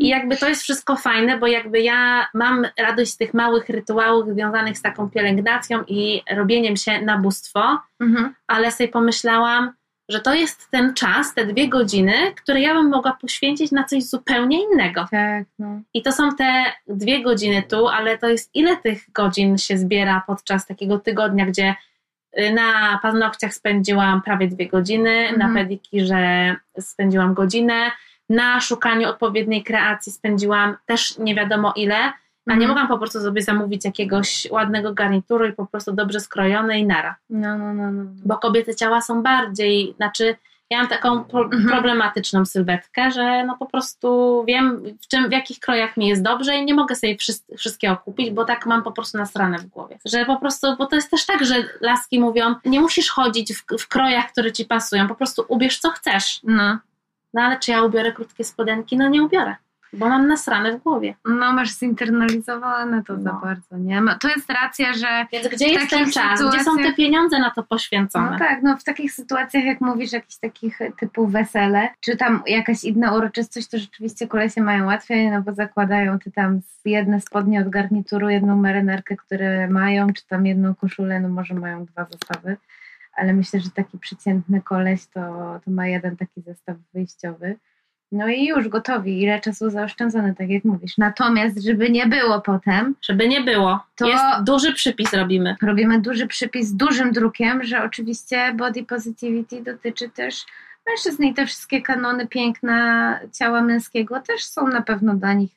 I 0.01 0.09
jakby 0.09 0.37
to 0.37 0.49
jest 0.49 0.63
wszystko 0.63 0.97
fajne, 0.97 1.39
bo 1.39 1.47
jakby 1.47 1.81
ja 1.81 2.27
mam 2.35 2.67
radość 2.79 3.11
z 3.11 3.17
tych 3.17 3.35
małych 3.35 3.69
rytuałów 3.69 4.29
związanych 4.29 4.79
z 4.79 4.83
taką 4.83 5.11
pielęgnacją 5.11 5.85
i 5.89 6.23
robieniem 6.31 6.77
się 6.77 7.01
na 7.03 7.19
bóstwo, 7.19 7.79
Mhm. 8.01 8.35
ale 8.47 8.71
sobie 8.73 8.89
pomyślałam, 8.89 9.73
że 10.13 10.21
to 10.21 10.35
jest 10.35 10.71
ten 10.71 10.95
czas, 10.95 11.35
te 11.35 11.47
dwie 11.47 11.69
godziny, 11.69 12.13
które 12.43 12.61
ja 12.61 12.75
bym 12.75 12.89
mogła 12.89 13.13
poświęcić 13.21 13.73
na 13.73 13.85
coś 13.85 14.05
zupełnie 14.05 14.63
innego. 14.63 15.07
Tak, 15.11 15.45
no. 15.59 15.81
I 15.95 16.03
to 16.03 16.13
są 16.13 16.37
te 16.37 16.65
dwie 16.87 17.23
godziny 17.23 17.63
tu, 17.63 17.89
ale 17.89 18.19
to 18.19 18.29
jest 18.29 18.51
ile 18.55 18.77
tych 18.77 19.13
godzin 19.13 19.59
się 19.59 19.79
zbiera 19.79 20.23
podczas 20.27 20.67
takiego 20.67 20.99
tygodnia, 20.99 21.47
gdzie 21.47 21.75
y, 22.39 22.53
na 22.53 22.99
paznokciach 23.03 23.55
spędziłam 23.55 24.23
prawie 24.23 24.49
dwie 24.49 24.69
godziny, 24.69 25.11
mhm. 25.11 25.39
na 25.39 25.61
pedikirze 25.61 26.57
spędziłam 26.81 27.35
godzinę, 27.35 27.91
na 28.29 28.61
szukaniu 28.61 29.09
odpowiedniej 29.09 29.63
kreacji 29.63 30.13
spędziłam 30.13 30.77
też 30.87 31.19
nie 31.19 31.35
wiadomo 31.35 31.73
ile, 31.77 32.13
a 32.47 32.51
nie 32.51 32.57
mhm. 32.57 32.69
mogłam 32.69 32.89
po 32.89 32.99
prostu 32.99 33.21
sobie 33.21 33.43
zamówić 33.43 33.85
jakiegoś 33.85 34.49
ładnego 34.51 34.93
garnituru 34.93 35.47
i 35.47 35.53
po 35.53 35.67
prostu 35.67 35.93
dobrze 35.93 36.21
skrojone 36.21 36.79
i 36.79 36.87
nara. 36.87 37.17
No, 37.31 37.59
no, 37.59 37.75
no, 37.75 37.93
no. 37.93 38.05
Bo 38.25 38.37
kobiety 38.37 38.75
ciała 38.75 39.01
są 39.01 39.23
bardziej, 39.23 39.95
znaczy 39.97 40.37
ja 40.73 40.79
mam 40.79 40.89
taką 40.89 41.25
pro 41.25 41.45
mhm. 41.45 41.69
problematyczną 41.69 42.45
sylwetkę, 42.45 43.11
że 43.11 43.45
no 43.45 43.57
po 43.57 43.67
prostu 43.67 44.45
wiem 44.49 44.83
w, 45.03 45.09
czym, 45.09 45.29
w 45.29 45.33
jakich 45.33 45.61
krojach 45.61 45.97
mi 45.97 46.09
jest 46.09 46.23
dobrze 46.23 46.55
i 46.55 46.65
nie 46.65 46.75
mogę 46.75 46.95
sobie 46.95 47.17
wszyscy, 47.17 47.57
wszystkiego 47.57 47.97
kupić, 47.97 48.31
bo 48.31 48.45
tak 48.45 48.67
mam 48.67 48.83
po 48.83 48.93
prostu 48.93 49.19
nasrane 49.19 49.59
w 49.59 49.67
głowie. 49.67 49.99
Że 50.05 50.25
po 50.25 50.37
prostu, 50.37 50.77
bo 50.77 50.87
to 50.87 50.97
jest 50.97 51.11
też 51.11 51.27
tak, 51.27 51.45
że 51.45 51.55
laski 51.81 52.21
mówią, 52.21 52.55
nie 52.65 52.81
musisz 52.81 53.11
chodzić 53.11 53.55
w, 53.55 53.65
w 53.79 53.89
krojach, 53.89 54.33
które 54.33 54.53
ci 54.53 54.65
pasują, 54.65 55.09
po 55.09 55.15
prostu 55.15 55.45
ubierz 55.49 55.79
co 55.79 55.91
chcesz. 55.91 56.41
No. 56.45 56.79
No 57.35 57.43
ale 57.43 57.59
czy 57.59 57.71
ja 57.71 57.83
ubiorę 57.83 58.13
krótkie 58.13 58.45
spodenki? 58.45 58.97
No 58.97 59.09
nie 59.09 59.23
ubiorę. 59.23 59.57
Bo 59.93 60.09
mam 60.09 60.27
nasrane 60.27 60.79
w 60.79 60.83
głowie. 60.83 61.15
No, 61.25 61.53
masz 61.53 61.73
zinternalizowane 61.73 63.03
to 63.05 63.17
no. 63.17 63.23
za 63.23 63.33
bardzo, 63.33 63.77
nie? 63.77 64.03
To 64.21 64.29
jest 64.29 64.51
racja, 64.51 64.93
że. 64.93 65.27
Więc 65.33 65.49
gdzie 65.49 65.69
jest 65.69 65.91
ten 65.91 66.11
czas? 66.11 66.39
Sytuacjach... 66.39 66.55
Gdzie 66.55 66.65
są 66.65 66.77
te 66.77 66.93
pieniądze 66.93 67.39
na 67.39 67.51
to 67.51 67.63
poświęcone? 67.63 68.31
No 68.31 68.39
tak, 68.39 68.63
no 68.63 68.77
w 68.77 68.85
takich 68.85 69.13
sytuacjach, 69.13 69.65
jak 69.65 69.81
mówisz, 69.81 70.13
jakichś 70.13 70.37
takich 70.37 70.79
typu 71.01 71.27
wesele, 71.27 71.89
czy 72.01 72.17
tam 72.17 72.43
jakaś 72.47 72.85
inna 72.85 73.15
uroczystość, 73.15 73.69
to 73.69 73.79
rzeczywiście 73.79 74.29
kolesie 74.29 74.63
mają 74.63 74.87
łatwiej, 74.87 75.31
no 75.31 75.43
bo 75.43 75.55
zakładają 75.55 76.19
ty 76.19 76.31
tam 76.31 76.61
jedne 76.85 77.21
spodnie 77.21 77.61
od 77.61 77.69
garnituru, 77.69 78.29
jedną 78.29 78.57
marynarkę, 78.57 79.17
które 79.17 79.69
mają, 79.69 80.13
czy 80.13 80.27
tam 80.27 80.47
jedną 80.47 80.75
koszulę, 80.75 81.21
no 81.21 81.29
może 81.29 81.55
mają 81.55 81.85
dwa 81.85 82.07
zestawy 82.13 82.57
ale 83.17 83.33
myślę, 83.33 83.61
że 83.61 83.71
taki 83.71 83.99
przeciętny 83.99 84.63
koleś 84.63 85.07
to, 85.07 85.21
to 85.65 85.71
ma 85.71 85.87
jeden 85.87 86.17
taki 86.17 86.41
zestaw 86.41 86.77
wyjściowy. 86.95 87.57
No 88.13 88.29
i 88.29 88.47
już 88.47 88.69
gotowi, 88.69 89.23
ile 89.23 89.41
czasu 89.41 89.71
zaoszczędzone, 89.71 90.35
tak 90.35 90.51
jak 90.51 90.65
mówisz. 90.65 90.99
Natomiast, 90.99 91.63
żeby 91.63 91.91
nie 91.91 92.07
było 92.07 92.41
potem. 92.41 92.95
Żeby 93.03 93.29
nie 93.29 93.41
było. 93.41 93.81
To 93.97 94.09
jest 94.09 94.25
duży 94.43 94.73
przypis 94.73 95.13
robimy. 95.13 95.57
Robimy 95.63 96.01
duży 96.01 96.27
przypis 96.27 96.67
z 96.67 96.77
dużym 96.77 97.13
drukiem, 97.13 97.65
że 97.65 97.83
oczywiście 97.85 98.55
body 98.55 98.85
positivity 98.85 99.63
dotyczy 99.63 100.09
też 100.09 100.47
mężczyzn 100.87 101.23
i 101.23 101.35
te 101.35 101.47
wszystkie 101.47 101.83
kanony 101.83 102.27
piękna 102.27 103.19
ciała 103.33 103.63
męskiego 103.63 104.21
też 104.21 104.45
są 104.45 104.69
na 104.69 104.83
pewno 104.83 105.15
dla 105.15 105.33
nich 105.33 105.51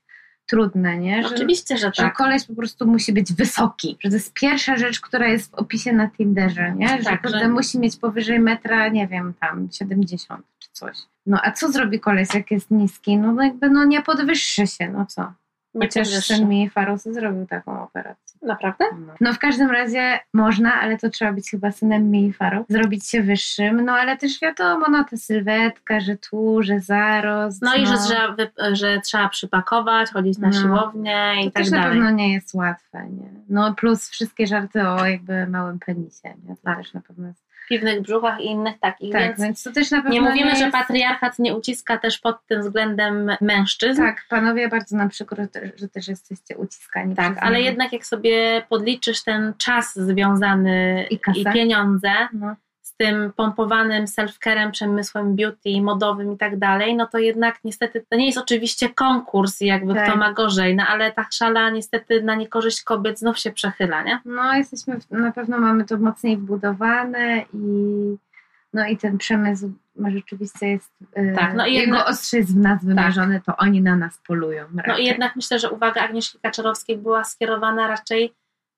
trudne, 0.48 0.98
nie? 0.98 1.24
Że, 1.24 1.36
Oczywiście, 1.36 1.78
że 1.78 1.86
tak. 1.86 1.96
Że 1.96 2.12
koleś 2.12 2.46
po 2.46 2.56
prostu 2.56 2.88
musi 2.88 3.14
być 3.14 3.34
wysoki. 3.34 3.98
Że 4.00 4.10
to 4.10 4.16
jest 4.16 4.34
pierwsza 4.34 4.78
rzecz, 4.78 5.00
która 5.00 5.28
jest 5.28 5.52
w 5.52 5.54
opisie 5.54 5.94
na 5.94 6.10
Tinderze, 6.10 6.74
nie? 6.76 6.88
Że, 6.88 7.04
tak, 7.04 7.30
że... 7.30 7.48
musi 7.48 7.80
mieć 7.80 7.98
powyżej 7.98 8.40
metra, 8.40 8.88
nie 8.88 9.08
wiem, 9.08 9.34
tam 9.40 9.68
70 9.72 10.46
czy 10.55 10.55
coś. 10.76 10.98
No 11.26 11.40
a 11.44 11.52
co 11.52 11.72
zrobi 11.72 12.00
koleś, 12.00 12.34
jak 12.34 12.52
jest 12.52 12.72
niski? 12.72 13.18
No 13.18 13.44
jakby 13.44 13.70
no 13.70 13.86
nie 13.86 14.02
podwyższy 14.02 14.68
się, 14.68 14.90
no 14.90 15.06
co? 15.06 15.34
Chociaż 15.82 16.28
ten 16.28 16.50
mi 16.50 16.70
Faros 16.70 17.04
zrobił 17.04 17.46
taką 17.46 17.84
operację. 17.84 18.40
Naprawdę? 18.42 18.86
No. 19.08 19.14
no. 19.22 19.34
w 19.34 19.40
każdym 19.40 19.72
razie 19.72 20.20
można, 20.34 20.74
ale 20.74 20.98
to 20.98 21.10
trzeba 21.10 21.34
być 21.34 21.52
chyba 21.52 21.72
synem 21.72 22.12
mi 22.12 22.34
Faro, 22.34 22.66
zrobić 22.70 23.10
się 23.10 23.24
wyższym, 23.24 23.86
no 23.86 23.94
ale 23.94 24.18
też 24.18 24.42
wiadomo, 24.42 24.86
no 24.92 25.04
ta 25.04 25.18
sylwetka, 25.18 26.00
że 26.00 26.18
tu, 26.18 26.64
że 26.64 26.80
zarost. 26.80 27.62
No, 27.62 27.72
no. 27.72 27.76
i 27.76 27.86
że 27.86 27.98
trzeba, 27.98 28.36
że 28.72 29.02
trzeba 29.02 29.30
przypakować, 29.30 30.10
chodzić 30.10 30.38
na 30.38 30.48
no. 30.48 30.62
siłownię 30.62 31.34
i 31.42 31.46
to 31.46 31.52
tak 31.52 31.64
też 31.64 31.72
dalej. 31.72 31.88
na 31.88 31.94
pewno 31.94 32.12
nie 32.12 32.34
jest 32.34 32.54
łatwe, 32.54 33.10
nie? 33.10 33.30
No 33.50 33.74
plus 33.74 34.10
wszystkie 34.10 34.48
żarty 34.48 34.88
o 34.88 35.06
jakby 35.06 35.48
małym 35.48 35.80
penisie, 35.80 36.34
nie? 36.44 36.56
To 36.56 36.62
tak. 36.64 36.78
też 36.78 36.94
na 36.94 37.02
pewno 37.02 37.28
jest 37.28 37.46
piwnych 37.68 38.02
brzuchach 38.02 38.42
i 38.42 38.46
innych 38.46 38.80
takich. 38.80 39.12
Tak, 39.12 39.22
więc, 39.22 39.42
więc 39.42 39.64
to 39.64 39.72
też 39.72 39.92
na 39.92 39.98
pewno 39.98 40.14
nie 40.14 40.22
mówimy, 40.22 40.54
nie 40.54 40.56
że 40.56 40.72
patriarchat 40.72 41.40
nie 41.40 41.56
uciska 41.56 41.98
też 41.98 42.20
pod 42.20 42.46
tym 42.46 42.62
względem 42.62 43.32
mężczyzn. 43.42 44.02
Tak, 44.02 44.26
panowie 44.30 44.68
bardzo 44.68 44.98
nam 44.98 45.10
przykro, 45.10 45.44
że 45.76 45.90
też 45.90 46.08
jesteście 46.08 46.58
uciskani. 46.58 47.16
Tak, 47.16 47.38
ale 47.40 47.62
jednak 47.62 47.94
jak 47.94 48.06
sobie 48.06 48.66
podliczysz 48.70 49.24
ten 49.24 49.54
czas 49.58 49.96
związany 49.96 51.08
i, 51.10 51.20
i 51.36 51.46
pieniądze, 51.54 52.12
no 52.34 52.56
tym 52.98 53.34
pompowanym 53.36 54.06
self-carem, 54.06 54.72
przemysłem 54.72 55.36
beauty, 55.36 55.82
modowym 55.82 56.34
i 56.34 56.38
tak 56.38 56.58
dalej, 56.58 56.96
no 56.96 57.08
to 57.08 57.18
jednak 57.18 57.56
niestety 57.64 58.06
to 58.10 58.18
nie 58.18 58.26
jest 58.26 58.38
oczywiście 58.38 58.90
konkurs, 58.90 59.62
jakby 59.62 59.94
tak. 59.94 60.08
kto 60.08 60.18
ma 60.18 60.34
gorzej, 60.34 60.76
no 60.76 60.84
ale 60.88 61.12
ta 61.12 61.26
szala 61.32 61.70
niestety 61.70 62.24
na 62.24 62.36
niekorzyść 62.36 62.84
kobiet 62.84 63.20
znów 63.20 63.40
się 63.40 63.52
przechyla, 63.52 64.04
nie? 64.04 64.20
No 64.26 64.56
jesteśmy, 64.56 65.00
na 65.12 65.32
pewno 65.32 65.60
mamy 65.60 65.86
to 65.86 65.98
mocniej 65.98 66.38
wbudowane 66.38 67.46
i 67.54 68.18
no 68.74 68.88
i 68.88 68.98
ten 68.98 69.18
przemysł 69.18 69.72
rzeczywiście 70.08 70.68
jest, 70.68 70.92
e, 71.14 71.34
tak, 71.34 71.54
no 71.56 71.66
i 71.66 71.74
jego 71.74 71.96
jednak, 71.96 72.10
ostrze 72.10 72.38
jest 72.38 72.54
w 72.54 72.58
nas 72.58 72.80
tak. 72.82 72.90
wymierzone, 72.90 73.36
tak. 73.36 73.46
to 73.46 73.58
oni 73.58 73.82
na 73.82 73.96
nas 73.96 74.20
polują. 74.28 74.66
Raczej. 74.76 74.94
No 74.94 74.98
i 74.98 75.06
jednak 75.06 75.36
myślę, 75.36 75.60
że 75.60 75.72
uwaga 75.72 76.02
Agnieszki 76.02 76.40
Kaczorowskiej 76.42 76.98
była 76.98 77.24
skierowana 77.24 77.88
raczej 77.88 78.34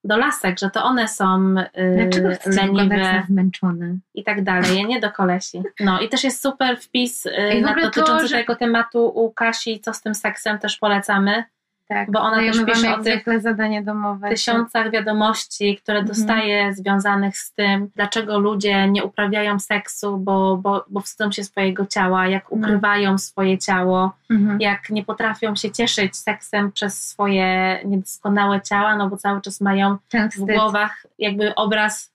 do 0.08 0.18
lasek, 0.18 0.60
że 0.60 0.70
to 0.70 0.84
one 0.84 1.08
są 1.08 1.56
yy, 1.56 2.10
leniwe 2.46 3.24
zmęczone 3.30 3.98
i 4.14 4.24
tak 4.24 4.44
dalej, 4.44 4.86
nie 4.86 5.00
do 5.00 5.12
kolesi. 5.12 5.64
No 5.80 6.00
i 6.00 6.10
też 6.10 6.24
jest 6.24 6.42
super 6.42 6.78
wpis 6.80 7.26
yy, 7.26 7.62
na, 7.62 7.76
dotyczący 7.76 8.22
to, 8.22 8.28
że... 8.28 8.38
tego 8.38 8.56
tematu 8.56 9.06
u 9.06 9.32
Kasi, 9.32 9.80
co 9.80 9.94
z 9.94 10.02
tym 10.02 10.16
seksem 10.16 10.60
też 10.60 10.78
polecamy. 10.78 11.44
Tak, 11.90 12.12
bo 12.12 12.22
ona 12.22 12.38
też 12.38 12.66
pisze 12.66 12.96
o 12.96 13.04
tych 13.04 13.42
zadanie 13.42 13.84
domowe. 13.84 14.30
tysiącach 14.30 14.92
wiadomości, 14.92 15.78
które 15.78 16.00
mhm. 16.00 16.18
dostaje 16.18 16.74
związanych 16.74 17.38
z 17.38 17.54
tym, 17.54 17.90
dlaczego 17.96 18.40
ludzie 18.40 18.88
nie 18.88 19.04
uprawiają 19.04 19.60
seksu, 19.60 20.18
bo, 20.18 20.58
bo, 20.58 20.86
bo 20.90 21.00
wstydzą 21.00 21.32
się 21.32 21.44
swojego 21.44 21.86
ciała, 21.86 22.28
jak 22.28 22.44
mhm. 22.44 22.62
ukrywają 22.62 23.18
swoje 23.18 23.58
ciało, 23.58 24.12
mhm. 24.30 24.62
jak 24.62 24.90
nie 24.90 25.06
potrafią 25.06 25.56
się 25.56 25.72
cieszyć 25.72 26.18
seksem 26.18 26.72
przez 26.72 27.08
swoje 27.08 27.80
niedoskonałe 27.86 28.62
ciała, 28.62 28.96
no 28.96 29.10
bo 29.10 29.18
cały 29.18 29.42
czas 29.42 29.62
mają 29.62 29.98
w 30.38 30.40
głowach 30.40 31.06
jakby 31.20 31.56
obraz 31.56 32.12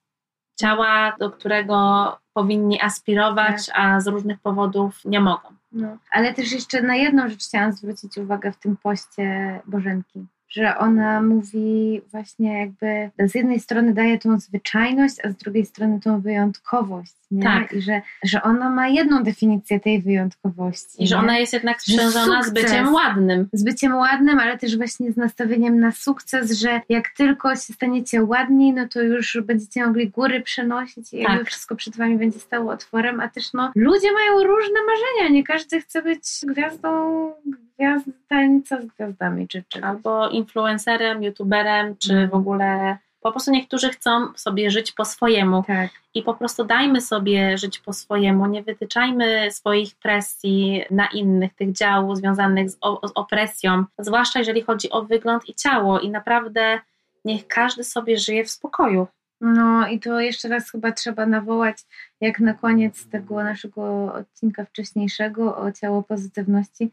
ciała, 0.61 1.17
do 1.19 1.31
którego 1.31 2.19
powinni 2.33 2.83
aspirować, 2.83 3.67
tak. 3.67 3.77
a 3.79 4.01
z 4.01 4.07
różnych 4.07 4.41
powodów 4.41 5.05
nie 5.05 5.21
mogą. 5.21 5.62
No. 5.73 5.99
Ale 6.11 6.35
też 6.35 6.53
jeszcze 6.53 6.83
na 6.83 6.97
jedną 6.97 7.29
rzecz 7.29 7.45
chciałam 7.45 7.73
zwrócić 7.73 8.19
uwagę 8.19 8.53
w 8.53 8.57
tym 8.57 8.77
poście 8.77 9.61
Bożenki 9.67 10.27
że 10.53 10.79
ona 10.79 11.23
mówi 11.23 12.01
właśnie 12.11 12.59
jakby 12.61 13.11
z 13.31 13.35
jednej 13.35 13.61
strony 13.61 13.95
daje 13.95 14.19
tą 14.19 14.41
zwyczajność, 14.41 15.17
a 15.25 15.31
z 15.31 15.37
drugiej 15.37 15.67
strony 15.67 16.01
tą 16.01 16.21
wyjątkowość. 16.21 17.22
Nie? 17.33 17.43
Tak. 17.43 17.73
I 17.73 17.83
że, 17.83 18.03
że 18.25 18.43
ona 18.43 18.71
ma 18.71 18.89
jedną 18.89 19.23
definicję 19.23 19.81
tej 19.81 20.03
wyjątkowości. 20.03 21.03
I 21.05 21.09
że 21.09 21.17
ona 21.17 21.39
jest 21.39 21.53
jednak 21.53 21.83
sprzężona 21.83 22.43
z 22.43 22.51
byciem 22.51 22.95
ładnym. 22.95 23.49
Z 23.53 23.65
byciem 23.65 23.95
ładnym, 23.95 24.39
ale 24.39 24.59
też 24.59 24.77
właśnie 24.77 25.13
z 25.13 25.17
nastawieniem 25.17 25.81
na 25.81 25.93
sukces, 25.93 26.53
że 26.53 26.81
jak 26.89 27.09
tylko 27.09 27.51
się 27.51 27.73
staniecie 27.73 28.25
ładni, 28.25 28.73
no 28.73 28.89
to 28.89 29.03
już 29.03 29.39
będziecie 29.45 29.87
mogli 29.87 30.09
góry 30.09 30.41
przenosić 30.41 31.13
i 31.13 31.17
jakby 31.17 31.39
tak. 31.39 31.47
wszystko 31.47 31.77
przed 31.77 31.97
wami 31.97 32.19
będzie 32.19 32.39
stało 32.39 32.73
otworem, 32.73 33.21
a 33.21 33.29
też 33.29 33.53
no 33.53 33.73
ludzie 33.75 34.13
mają 34.13 34.45
różne 34.45 34.79
marzenia, 34.87 35.35
nie 35.35 35.45
każdy 35.45 35.81
chce 35.81 36.03
być 36.03 36.23
gwiazdą 36.43 37.33
gwiazd 37.77 38.11
tańca 38.29 38.83
z 38.83 38.87
gwiazdami, 38.87 39.49
czy, 39.49 39.65
czy 39.69 39.83
albo 39.83 40.29
influencerem, 40.29 41.23
youtuberem, 41.23 41.97
czy 41.97 42.13
mm. 42.13 42.31
w 42.31 42.35
ogóle 42.35 42.99
po 43.23 43.31
prostu 43.31 43.51
niektórzy 43.51 43.91
chcą 43.91 44.33
sobie 44.37 44.71
żyć 44.71 44.93
po 44.93 45.05
swojemu 45.05 45.63
tak. 45.67 45.91
i 46.15 46.23
po 46.23 46.35
prostu 46.35 46.65
dajmy 46.65 47.01
sobie 47.01 47.59
żyć 47.59 47.79
po 47.79 47.93
swojemu, 47.93 48.47
nie 48.47 48.63
wytyczajmy 48.63 49.53
swoich 49.53 49.95
presji 49.95 50.85
na 50.91 51.07
innych, 51.07 51.55
tych 51.55 51.73
działów 51.73 52.17
związanych 52.17 52.71
z, 52.71 52.79
o, 52.81 53.09
z 53.09 53.13
opresją, 53.15 53.85
zwłaszcza 53.99 54.39
jeżeli 54.39 54.63
chodzi 54.63 54.91
o 54.91 55.03
wygląd 55.03 55.49
i 55.49 55.55
ciało 55.55 56.01
i 56.01 56.11
naprawdę 56.11 56.81
niech 57.25 57.47
każdy 57.47 57.85
sobie 57.85 58.19
żyje 58.19 58.45
w 58.45 58.51
spokoju. 58.51 59.07
No 59.41 59.89
i 59.89 60.01
to 60.01 60.21
jeszcze 60.21 60.49
raz 60.49 60.71
chyba 60.71 60.93
trzeba 60.93 61.27
nawołać, 61.27 61.79
jak 62.21 62.41
na 62.41 62.55
koniec 62.55 63.09
tego 63.09 63.45
naszego 63.45 64.13
odcinka 64.15 64.65
wcześniejszego 64.65 65.57
o 65.57 65.73
ciało 65.73 66.03
pozytywności, 66.03 66.91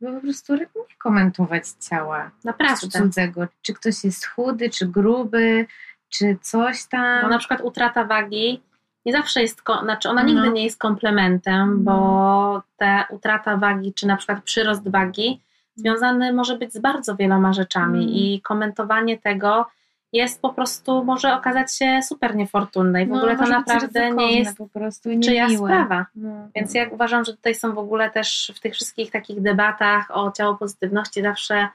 żeby 0.00 0.14
po 0.14 0.20
prostu 0.20 0.54
nie 0.54 0.66
komentować 0.98 1.68
ciała 1.68 2.30
Naprawdę. 2.44 2.88
cudzego. 2.88 3.46
Czy 3.62 3.74
ktoś 3.74 4.04
jest 4.04 4.26
chudy, 4.26 4.70
czy 4.70 4.86
gruby, 4.86 5.66
czy 6.08 6.36
coś 6.42 6.84
tam. 6.84 7.22
Bo 7.22 7.28
na 7.28 7.38
przykład 7.38 7.60
utrata 7.60 8.04
wagi 8.04 8.62
nie 9.06 9.12
zawsze 9.12 9.42
jest, 9.42 9.62
znaczy 9.82 10.08
ona 10.08 10.22
nigdy 10.22 10.46
no. 10.46 10.52
nie 10.52 10.64
jest 10.64 10.78
komplementem, 10.78 11.84
bo 11.84 11.92
no. 11.92 12.62
ta 12.76 13.06
utrata 13.10 13.56
wagi, 13.56 13.94
czy 13.94 14.06
na 14.06 14.16
przykład 14.16 14.42
przyrost 14.42 14.88
wagi 14.88 15.40
związany 15.74 16.32
może 16.32 16.58
być 16.58 16.72
z 16.72 16.78
bardzo 16.78 17.16
wieloma 17.16 17.52
rzeczami 17.52 17.98
mm. 17.98 18.14
i 18.14 18.40
komentowanie 18.42 19.18
tego 19.18 19.66
jest 20.12 20.42
po 20.42 20.52
prostu, 20.52 21.04
może 21.04 21.34
okazać 21.34 21.76
się 21.76 22.00
super 22.02 22.36
niefortunne 22.36 23.02
i 23.02 23.06
w 23.06 23.08
no, 23.08 23.16
ogóle 23.16 23.36
to 23.36 23.46
naprawdę 23.46 24.10
nie 24.10 24.38
jest 24.38 24.58
po 24.58 24.68
prostu 24.68 25.10
czyja 25.24 25.48
sprawa. 25.50 26.06
No, 26.14 26.48
Więc 26.54 26.74
ja 26.74 26.88
uważam, 26.90 27.24
że 27.24 27.36
tutaj 27.36 27.54
są 27.54 27.74
w 27.74 27.78
ogóle 27.78 28.10
też 28.10 28.52
w 28.56 28.60
tych 28.60 28.74
wszystkich 28.74 29.10
takich 29.10 29.40
debatach 29.40 30.10
o 30.10 30.32
ciało 30.32 30.54
pozytywności 30.54 31.22
zawsze 31.22 31.68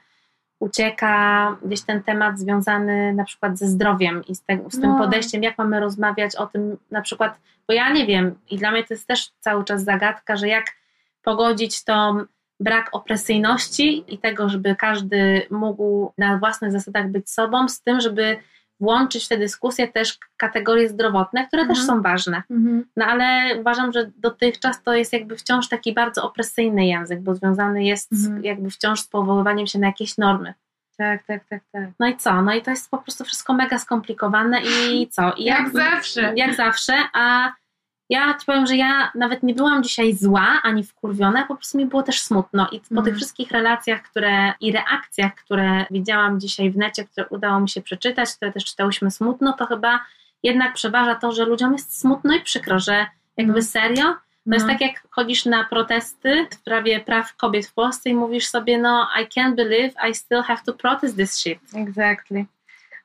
ucieka 0.62 1.56
gdzieś 1.64 1.82
ten 1.82 2.02
temat 2.02 2.38
związany 2.38 3.14
na 3.14 3.24
przykład 3.24 3.58
ze 3.58 3.68
zdrowiem 3.68 4.22
i 4.28 4.34
z, 4.34 4.42
te, 4.42 4.58
z 4.68 4.80
tym 4.80 4.90
no. 4.90 4.98
podejściem, 4.98 5.42
jak 5.42 5.58
mamy 5.58 5.80
rozmawiać 5.80 6.36
o 6.36 6.46
tym 6.46 6.76
na 6.90 7.02
przykład, 7.02 7.40
bo 7.68 7.74
ja 7.74 7.92
nie 7.92 8.06
wiem 8.06 8.34
i 8.50 8.58
dla 8.58 8.70
mnie 8.70 8.84
to 8.84 8.94
jest 8.94 9.06
też 9.06 9.30
cały 9.40 9.64
czas 9.64 9.84
zagadka, 9.84 10.36
że 10.36 10.48
jak 10.48 10.66
pogodzić 11.22 11.84
tą 11.84 12.24
brak 12.62 12.88
opresyjności 12.92 14.14
i 14.14 14.18
tego, 14.18 14.48
żeby 14.48 14.76
każdy 14.76 15.46
mógł 15.50 16.12
na 16.18 16.38
własnych 16.38 16.72
zasadach 16.72 17.10
być 17.10 17.30
sobą, 17.30 17.68
z 17.68 17.82
tym, 17.82 18.00
żeby 18.00 18.36
włączyć 18.80 19.24
w 19.24 19.28
tę 19.28 19.38
dyskusję 19.38 19.88
też 19.88 20.18
kategorie 20.36 20.88
zdrowotne, 20.88 21.46
które 21.46 21.62
mhm. 21.62 21.76
też 21.76 21.86
są 21.86 22.02
ważne. 22.02 22.42
Mhm. 22.50 22.84
No 22.96 23.06
ale 23.06 23.56
uważam, 23.60 23.92
że 23.92 24.10
dotychczas 24.16 24.82
to 24.82 24.94
jest 24.94 25.12
jakby 25.12 25.36
wciąż 25.36 25.68
taki 25.68 25.92
bardzo 25.92 26.24
opresyjny 26.24 26.86
język, 26.86 27.20
bo 27.20 27.34
związany 27.34 27.84
jest 27.84 28.12
mhm. 28.12 28.44
jakby 28.44 28.70
wciąż 28.70 29.00
z 29.00 29.06
powoływaniem 29.06 29.66
się 29.66 29.78
na 29.78 29.86
jakieś 29.86 30.18
normy. 30.18 30.54
Tak, 30.98 31.22
tak, 31.22 31.44
tak, 31.48 31.62
tak. 31.72 31.90
No 32.00 32.08
i 32.08 32.16
co? 32.16 32.42
No 32.42 32.54
i 32.54 32.62
to 32.62 32.70
jest 32.70 32.90
po 32.90 32.98
prostu 32.98 33.24
wszystko 33.24 33.54
mega 33.54 33.78
skomplikowane 33.78 34.60
i 34.62 35.08
co? 35.08 35.32
I 35.32 35.44
jak, 35.44 35.60
jak 35.60 35.72
zawsze. 35.72 36.32
Jak 36.36 36.54
zawsze, 36.54 36.94
a 37.12 37.52
ja 38.10 38.34
ci 38.34 38.46
powiem, 38.46 38.66
że 38.66 38.76
ja 38.76 39.10
nawet 39.14 39.42
nie 39.42 39.54
byłam 39.54 39.82
dzisiaj 39.82 40.14
zła 40.14 40.60
ani 40.62 40.84
wkurwiona, 40.84 41.46
po 41.46 41.54
prostu 41.54 41.78
mi 41.78 41.86
było 41.86 42.02
też 42.02 42.22
smutno. 42.22 42.68
I 42.72 42.80
po 42.80 42.86
mm. 42.90 43.04
tych 43.04 43.16
wszystkich 43.16 43.50
relacjach 43.50 44.02
które, 44.02 44.52
i 44.60 44.72
reakcjach, 44.72 45.34
które 45.34 45.86
widziałam 45.90 46.40
dzisiaj 46.40 46.70
w 46.70 46.76
necie, 46.76 47.04
które 47.04 47.28
udało 47.28 47.60
mi 47.60 47.68
się 47.68 47.82
przeczytać, 47.82 48.30
które 48.36 48.52
też 48.52 48.64
czytałyśmy 48.64 49.10
smutno, 49.10 49.52
to 49.52 49.66
chyba 49.66 50.00
jednak 50.42 50.74
przeważa 50.74 51.14
to, 51.14 51.32
że 51.32 51.44
ludziom 51.44 51.72
jest 51.72 52.00
smutno 52.00 52.34
i 52.34 52.40
przykro, 52.40 52.78
że 52.78 53.06
jakby 53.36 53.52
mm. 53.52 53.62
serio. 53.62 54.04
To 54.04 54.46
no. 54.46 54.54
jest 54.56 54.66
tak, 54.66 54.80
jak 54.80 55.06
chodzisz 55.10 55.44
na 55.44 55.64
protesty 55.64 56.46
w 56.50 56.54
sprawie 56.54 57.00
praw 57.00 57.36
kobiet 57.36 57.66
w 57.66 57.74
Polsce 57.74 58.10
i 58.10 58.14
mówisz 58.14 58.48
sobie, 58.48 58.78
no, 58.78 59.08
I 59.22 59.26
can't 59.26 59.54
believe 59.54 60.10
I 60.10 60.14
still 60.14 60.42
have 60.42 60.60
to 60.66 60.72
protest 60.72 61.16
this 61.16 61.38
shit. 61.38 61.58
Exactly. 61.74 62.46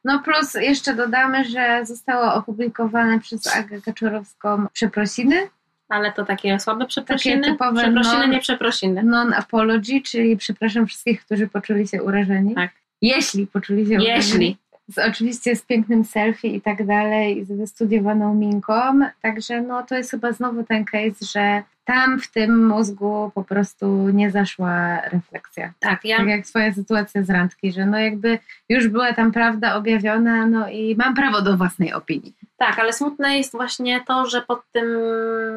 No 0.08 0.20
plus 0.20 0.54
jeszcze 0.54 0.96
dodamy, 0.96 1.46
że 1.46 1.86
zostało 1.86 2.34
opublikowane 2.34 3.20
przez 3.20 3.56
Agę 3.56 3.82
Kaczorowską 3.82 4.68
przeprosiny. 4.74 5.50
Ale 5.90 6.12
to 6.12 6.26
takie 6.26 6.60
słabe 6.60 6.86
przeprosiny? 6.86 7.42
Takie 7.42 7.52
typowe 7.52 7.82
przeprosiny, 7.82 8.20
non, 8.20 8.30
nie 8.30 8.40
przeprosiny. 8.40 9.04
Non-apology, 9.04 10.02
czyli 10.02 10.38
przepraszam 10.38 10.88
wszystkich, 10.88 11.26
którzy 11.26 11.48
poczuli 11.48 11.88
się 11.88 12.04
urażeni. 12.04 12.56
Tak. 12.56 12.72
Jeśli 13.02 13.48
poczuli 13.48 13.86
się 13.86 13.94
Jeśli. 13.94 14.10
urażeni. 14.12 14.58
Z, 14.88 14.98
oczywiście 14.98 15.56
z 15.56 15.62
pięknym 15.62 16.06
selfie 16.06 16.48
i 16.48 16.62
tak 16.62 16.86
dalej, 16.86 17.46
z 17.46 17.52
wystudiowaną 17.52 18.36
minką. 18.36 19.00
Także 19.22 19.62
no 19.62 19.84
to 19.84 19.96
jest 19.96 20.12
chyba 20.12 20.32
znowu 20.32 20.64
ten 20.64 20.86
case, 20.86 21.26
że 21.34 21.64
tam 21.88 22.20
w 22.20 22.32
tym 22.32 22.68
mózgu 22.68 23.32
po 23.36 23.44
prostu 23.44 24.10
nie 24.10 24.32
zaszła 24.32 25.02
refleksja. 25.02 25.74
Tak, 25.80 26.06
ja... 26.06 26.18
tak 26.18 26.28
jak 26.28 26.48
swoja 26.48 26.74
sytuacja 26.74 27.24
z 27.24 27.30
randki, 27.30 27.72
że 27.72 27.86
no 27.86 28.00
jakby 28.00 28.40
już 28.70 28.88
była 28.88 29.14
tam 29.14 29.32
prawda 29.32 29.76
objawiona, 29.76 30.46
no 30.46 30.70
i 30.70 30.96
mam 30.96 31.16
prawo 31.16 31.42
do 31.42 31.58
własnej 31.58 31.94
opinii. 31.94 32.34
Tak, 32.58 32.80
ale 32.80 32.94
smutne 32.94 33.38
jest 33.38 33.52
właśnie 33.52 34.02
to, 34.08 34.26
że 34.26 34.42
pod 34.42 34.62
tym 34.72 34.88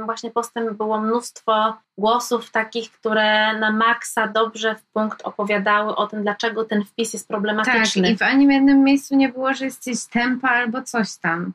właśnie 0.04 0.30
postem 0.30 0.76
było 0.76 1.00
mnóstwo 1.00 1.76
głosów 1.98 2.50
takich, 2.50 2.90
które 2.90 3.58
na 3.58 3.72
maksa 3.72 4.28
dobrze 4.28 4.74
w 4.74 4.82
punkt 4.82 5.22
opowiadały 5.22 5.96
o 5.96 6.06
tym, 6.06 6.22
dlaczego 6.22 6.64
ten 6.64 6.84
wpis 6.84 7.12
jest 7.12 7.28
problematyczny. 7.28 8.02
Tak, 8.02 8.12
i 8.12 8.16
w 8.16 8.22
ani 8.22 8.54
jednym 8.54 8.84
miejscu 8.84 9.16
nie 9.16 9.28
było, 9.28 9.54
że 9.54 9.64
jesteś 9.64 10.04
tempa 10.04 10.48
albo 10.48 10.82
coś 10.82 11.16
tam 11.16 11.52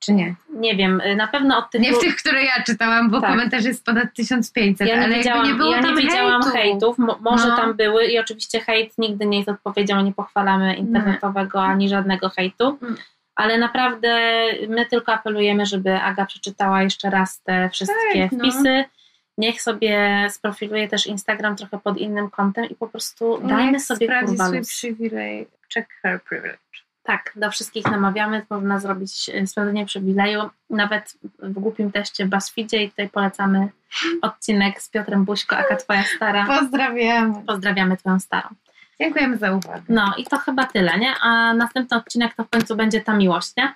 czy 0.00 0.12
nie? 0.12 0.34
Nie 0.48 0.76
wiem, 0.76 1.00
y, 1.00 1.16
na 1.16 1.28
pewno 1.28 1.58
od 1.58 1.70
tych... 1.70 1.80
Nie 1.80 1.92
w 1.92 1.98
tych, 1.98 2.16
które 2.16 2.44
ja 2.44 2.62
czytałam, 2.66 3.10
bo 3.10 3.20
tak. 3.20 3.30
komentarze 3.30 3.68
jest 3.68 3.84
ponad 3.84 4.14
1500, 4.14 4.88
ja 4.88 4.96
nie 4.96 5.02
ale 5.04 5.14
widziałam, 5.14 5.46
nie 5.46 5.54
było 5.54 5.70
ja 5.70 5.82
tam 5.82 5.94
nie 5.94 6.02
widziałam 6.02 6.42
hejtu. 6.42 6.56
hejtów, 6.56 6.98
Mo 6.98 7.18
może 7.20 7.48
no. 7.48 7.56
tam 7.56 7.74
były 7.74 8.06
i 8.06 8.18
oczywiście 8.18 8.60
hejt 8.60 8.98
nigdy 8.98 9.26
nie 9.26 9.38
jest 9.38 9.48
odpowiedzią, 9.48 10.02
nie 10.02 10.12
pochwalamy 10.12 10.74
internetowego 10.74 11.62
ani 11.62 11.88
żadnego 11.88 12.28
hejtu, 12.28 12.78
mm. 12.82 12.96
ale 13.34 13.58
naprawdę 13.58 14.18
my 14.68 14.86
tylko 14.86 15.12
apelujemy, 15.12 15.66
żeby 15.66 16.00
Aga 16.00 16.26
przeczytała 16.26 16.82
jeszcze 16.82 17.10
raz 17.10 17.42
te 17.42 17.70
wszystkie 17.72 18.22
tak, 18.22 18.32
no. 18.32 18.38
wpisy, 18.38 18.84
niech 19.38 19.62
sobie 19.62 20.26
sprofiluje 20.30 20.88
też 20.88 21.06
Instagram 21.06 21.56
trochę 21.56 21.78
pod 21.78 21.98
innym 21.98 22.30
kątem 22.30 22.64
i 22.64 22.74
po 22.74 22.88
prostu 22.88 23.40
dajmy 23.44 23.72
niech 23.72 23.82
sobie 23.82 24.20
kurwa 24.20 24.46
swój 24.46 24.62
przywilej, 24.62 25.46
check 25.74 25.92
her 26.02 26.20
privilege. 26.22 26.58
Tak, 27.10 27.32
do 27.36 27.50
wszystkich 27.50 27.84
namawiamy, 27.84 28.46
można 28.50 28.78
zrobić 28.78 29.30
e, 29.34 29.46
sprawdzenie 29.46 29.86
przywileju, 29.86 30.50
nawet 30.70 31.14
w 31.38 31.52
głupim 31.52 31.92
teście 31.92 32.26
BuzzFeedzie 32.26 32.82
i 32.82 32.90
tutaj 32.90 33.08
polecamy 33.08 33.68
odcinek 34.22 34.82
z 34.82 34.90
Piotrem 34.90 35.24
Buźko, 35.24 35.56
aka 35.56 35.76
twoja 35.76 36.02
stara. 36.16 36.46
Pozdrawiamy. 36.46 37.34
Pozdrawiamy 37.46 37.96
twoją 37.96 38.20
starą. 38.20 38.48
Dziękujemy 39.00 39.36
za 39.36 39.52
uwagę. 39.52 39.82
No 39.88 40.14
i 40.18 40.24
to 40.24 40.38
chyba 40.38 40.64
tyle, 40.64 40.98
nie? 40.98 41.14
A 41.20 41.54
następny 41.54 41.96
odcinek 41.96 42.34
to 42.34 42.44
w 42.44 42.48
końcu 42.50 42.76
będzie 42.76 43.00
ta 43.00 43.16
miłość, 43.16 43.52
nie? 43.56 43.74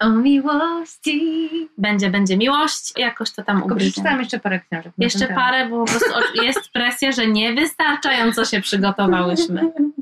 O 0.00 0.10
miłości. 0.10 1.50
Będzie, 1.78 2.10
będzie 2.10 2.36
miłość. 2.36 2.92
Jakoś 2.96 3.30
to 3.30 3.42
tam 3.42 3.62
ugryzie. 3.62 3.90
Przeczytałam 3.90 4.20
jeszcze 4.20 4.38
parę 4.38 4.60
książek. 4.60 4.92
Jeszcze 4.98 5.26
parę, 5.26 5.68
bo 5.68 5.84
po 5.84 5.90
prostu 5.90 6.44
jest 6.44 6.70
presja, 6.72 7.12
że 7.12 7.26
niewystarczająco 7.26 8.44
się 8.44 8.60
przygotowałyśmy. 8.60 9.60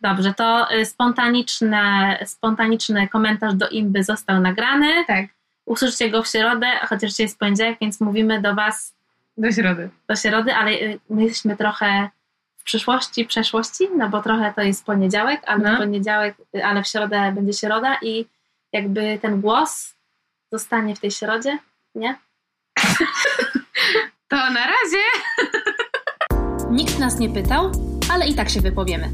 Dobrze, 0.00 0.34
to 0.34 0.74
y, 0.74 0.86
spontaniczne, 0.86 2.18
spontaniczny 2.26 3.08
komentarz 3.08 3.54
do 3.54 3.68
imby 3.68 4.04
został 4.04 4.40
nagrany. 4.40 5.04
Tak. 5.06 5.26
Usłyszycie 5.64 6.10
go 6.10 6.22
w 6.22 6.28
środę, 6.28 6.66
chociaż 6.88 7.18
jest 7.18 7.38
poniedziałek, 7.38 7.78
więc 7.80 8.00
mówimy 8.00 8.40
do 8.40 8.54
Was 8.54 8.94
do 9.36 9.52
środy. 9.52 9.90
Do 10.08 10.16
środy, 10.16 10.54
ale 10.54 10.70
y, 10.70 10.98
my 11.10 11.22
jesteśmy 11.22 11.56
trochę 11.56 12.10
w 12.56 12.64
przyszłości, 12.64 13.24
przeszłości, 13.24 13.88
no 13.96 14.08
bo 14.08 14.22
trochę 14.22 14.52
to 14.56 14.60
jest 14.60 14.86
poniedziałek, 14.86 15.42
ale 15.46 15.70
no. 15.70 15.76
w 15.76 15.78
poniedziałek, 15.78 16.36
y, 16.56 16.64
ale 16.64 16.82
w 16.82 16.86
środę 16.86 17.32
będzie 17.34 17.52
środa 17.52 17.98
i 18.02 18.26
jakby 18.72 19.18
ten 19.22 19.40
głos 19.40 19.94
zostanie 20.52 20.96
w 20.96 21.00
tej 21.00 21.10
środzie, 21.10 21.58
nie? 21.94 22.18
to 24.30 24.36
na 24.36 24.66
razie! 24.66 25.04
Nikt 26.70 26.98
nas 26.98 27.18
nie 27.18 27.28
pytał, 27.28 27.72
ale 28.12 28.26
i 28.26 28.34
tak 28.34 28.48
się 28.48 28.60
wypowiemy. 28.60 29.10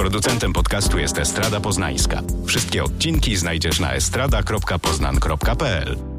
Producentem 0.00 0.52
podcastu 0.52 0.98
jest 0.98 1.18
Estrada 1.18 1.60
Poznańska. 1.60 2.22
Wszystkie 2.46 2.84
odcinki 2.84 3.36
znajdziesz 3.36 3.80
na 3.80 3.92
estrada.poznan.pl. 3.92 6.09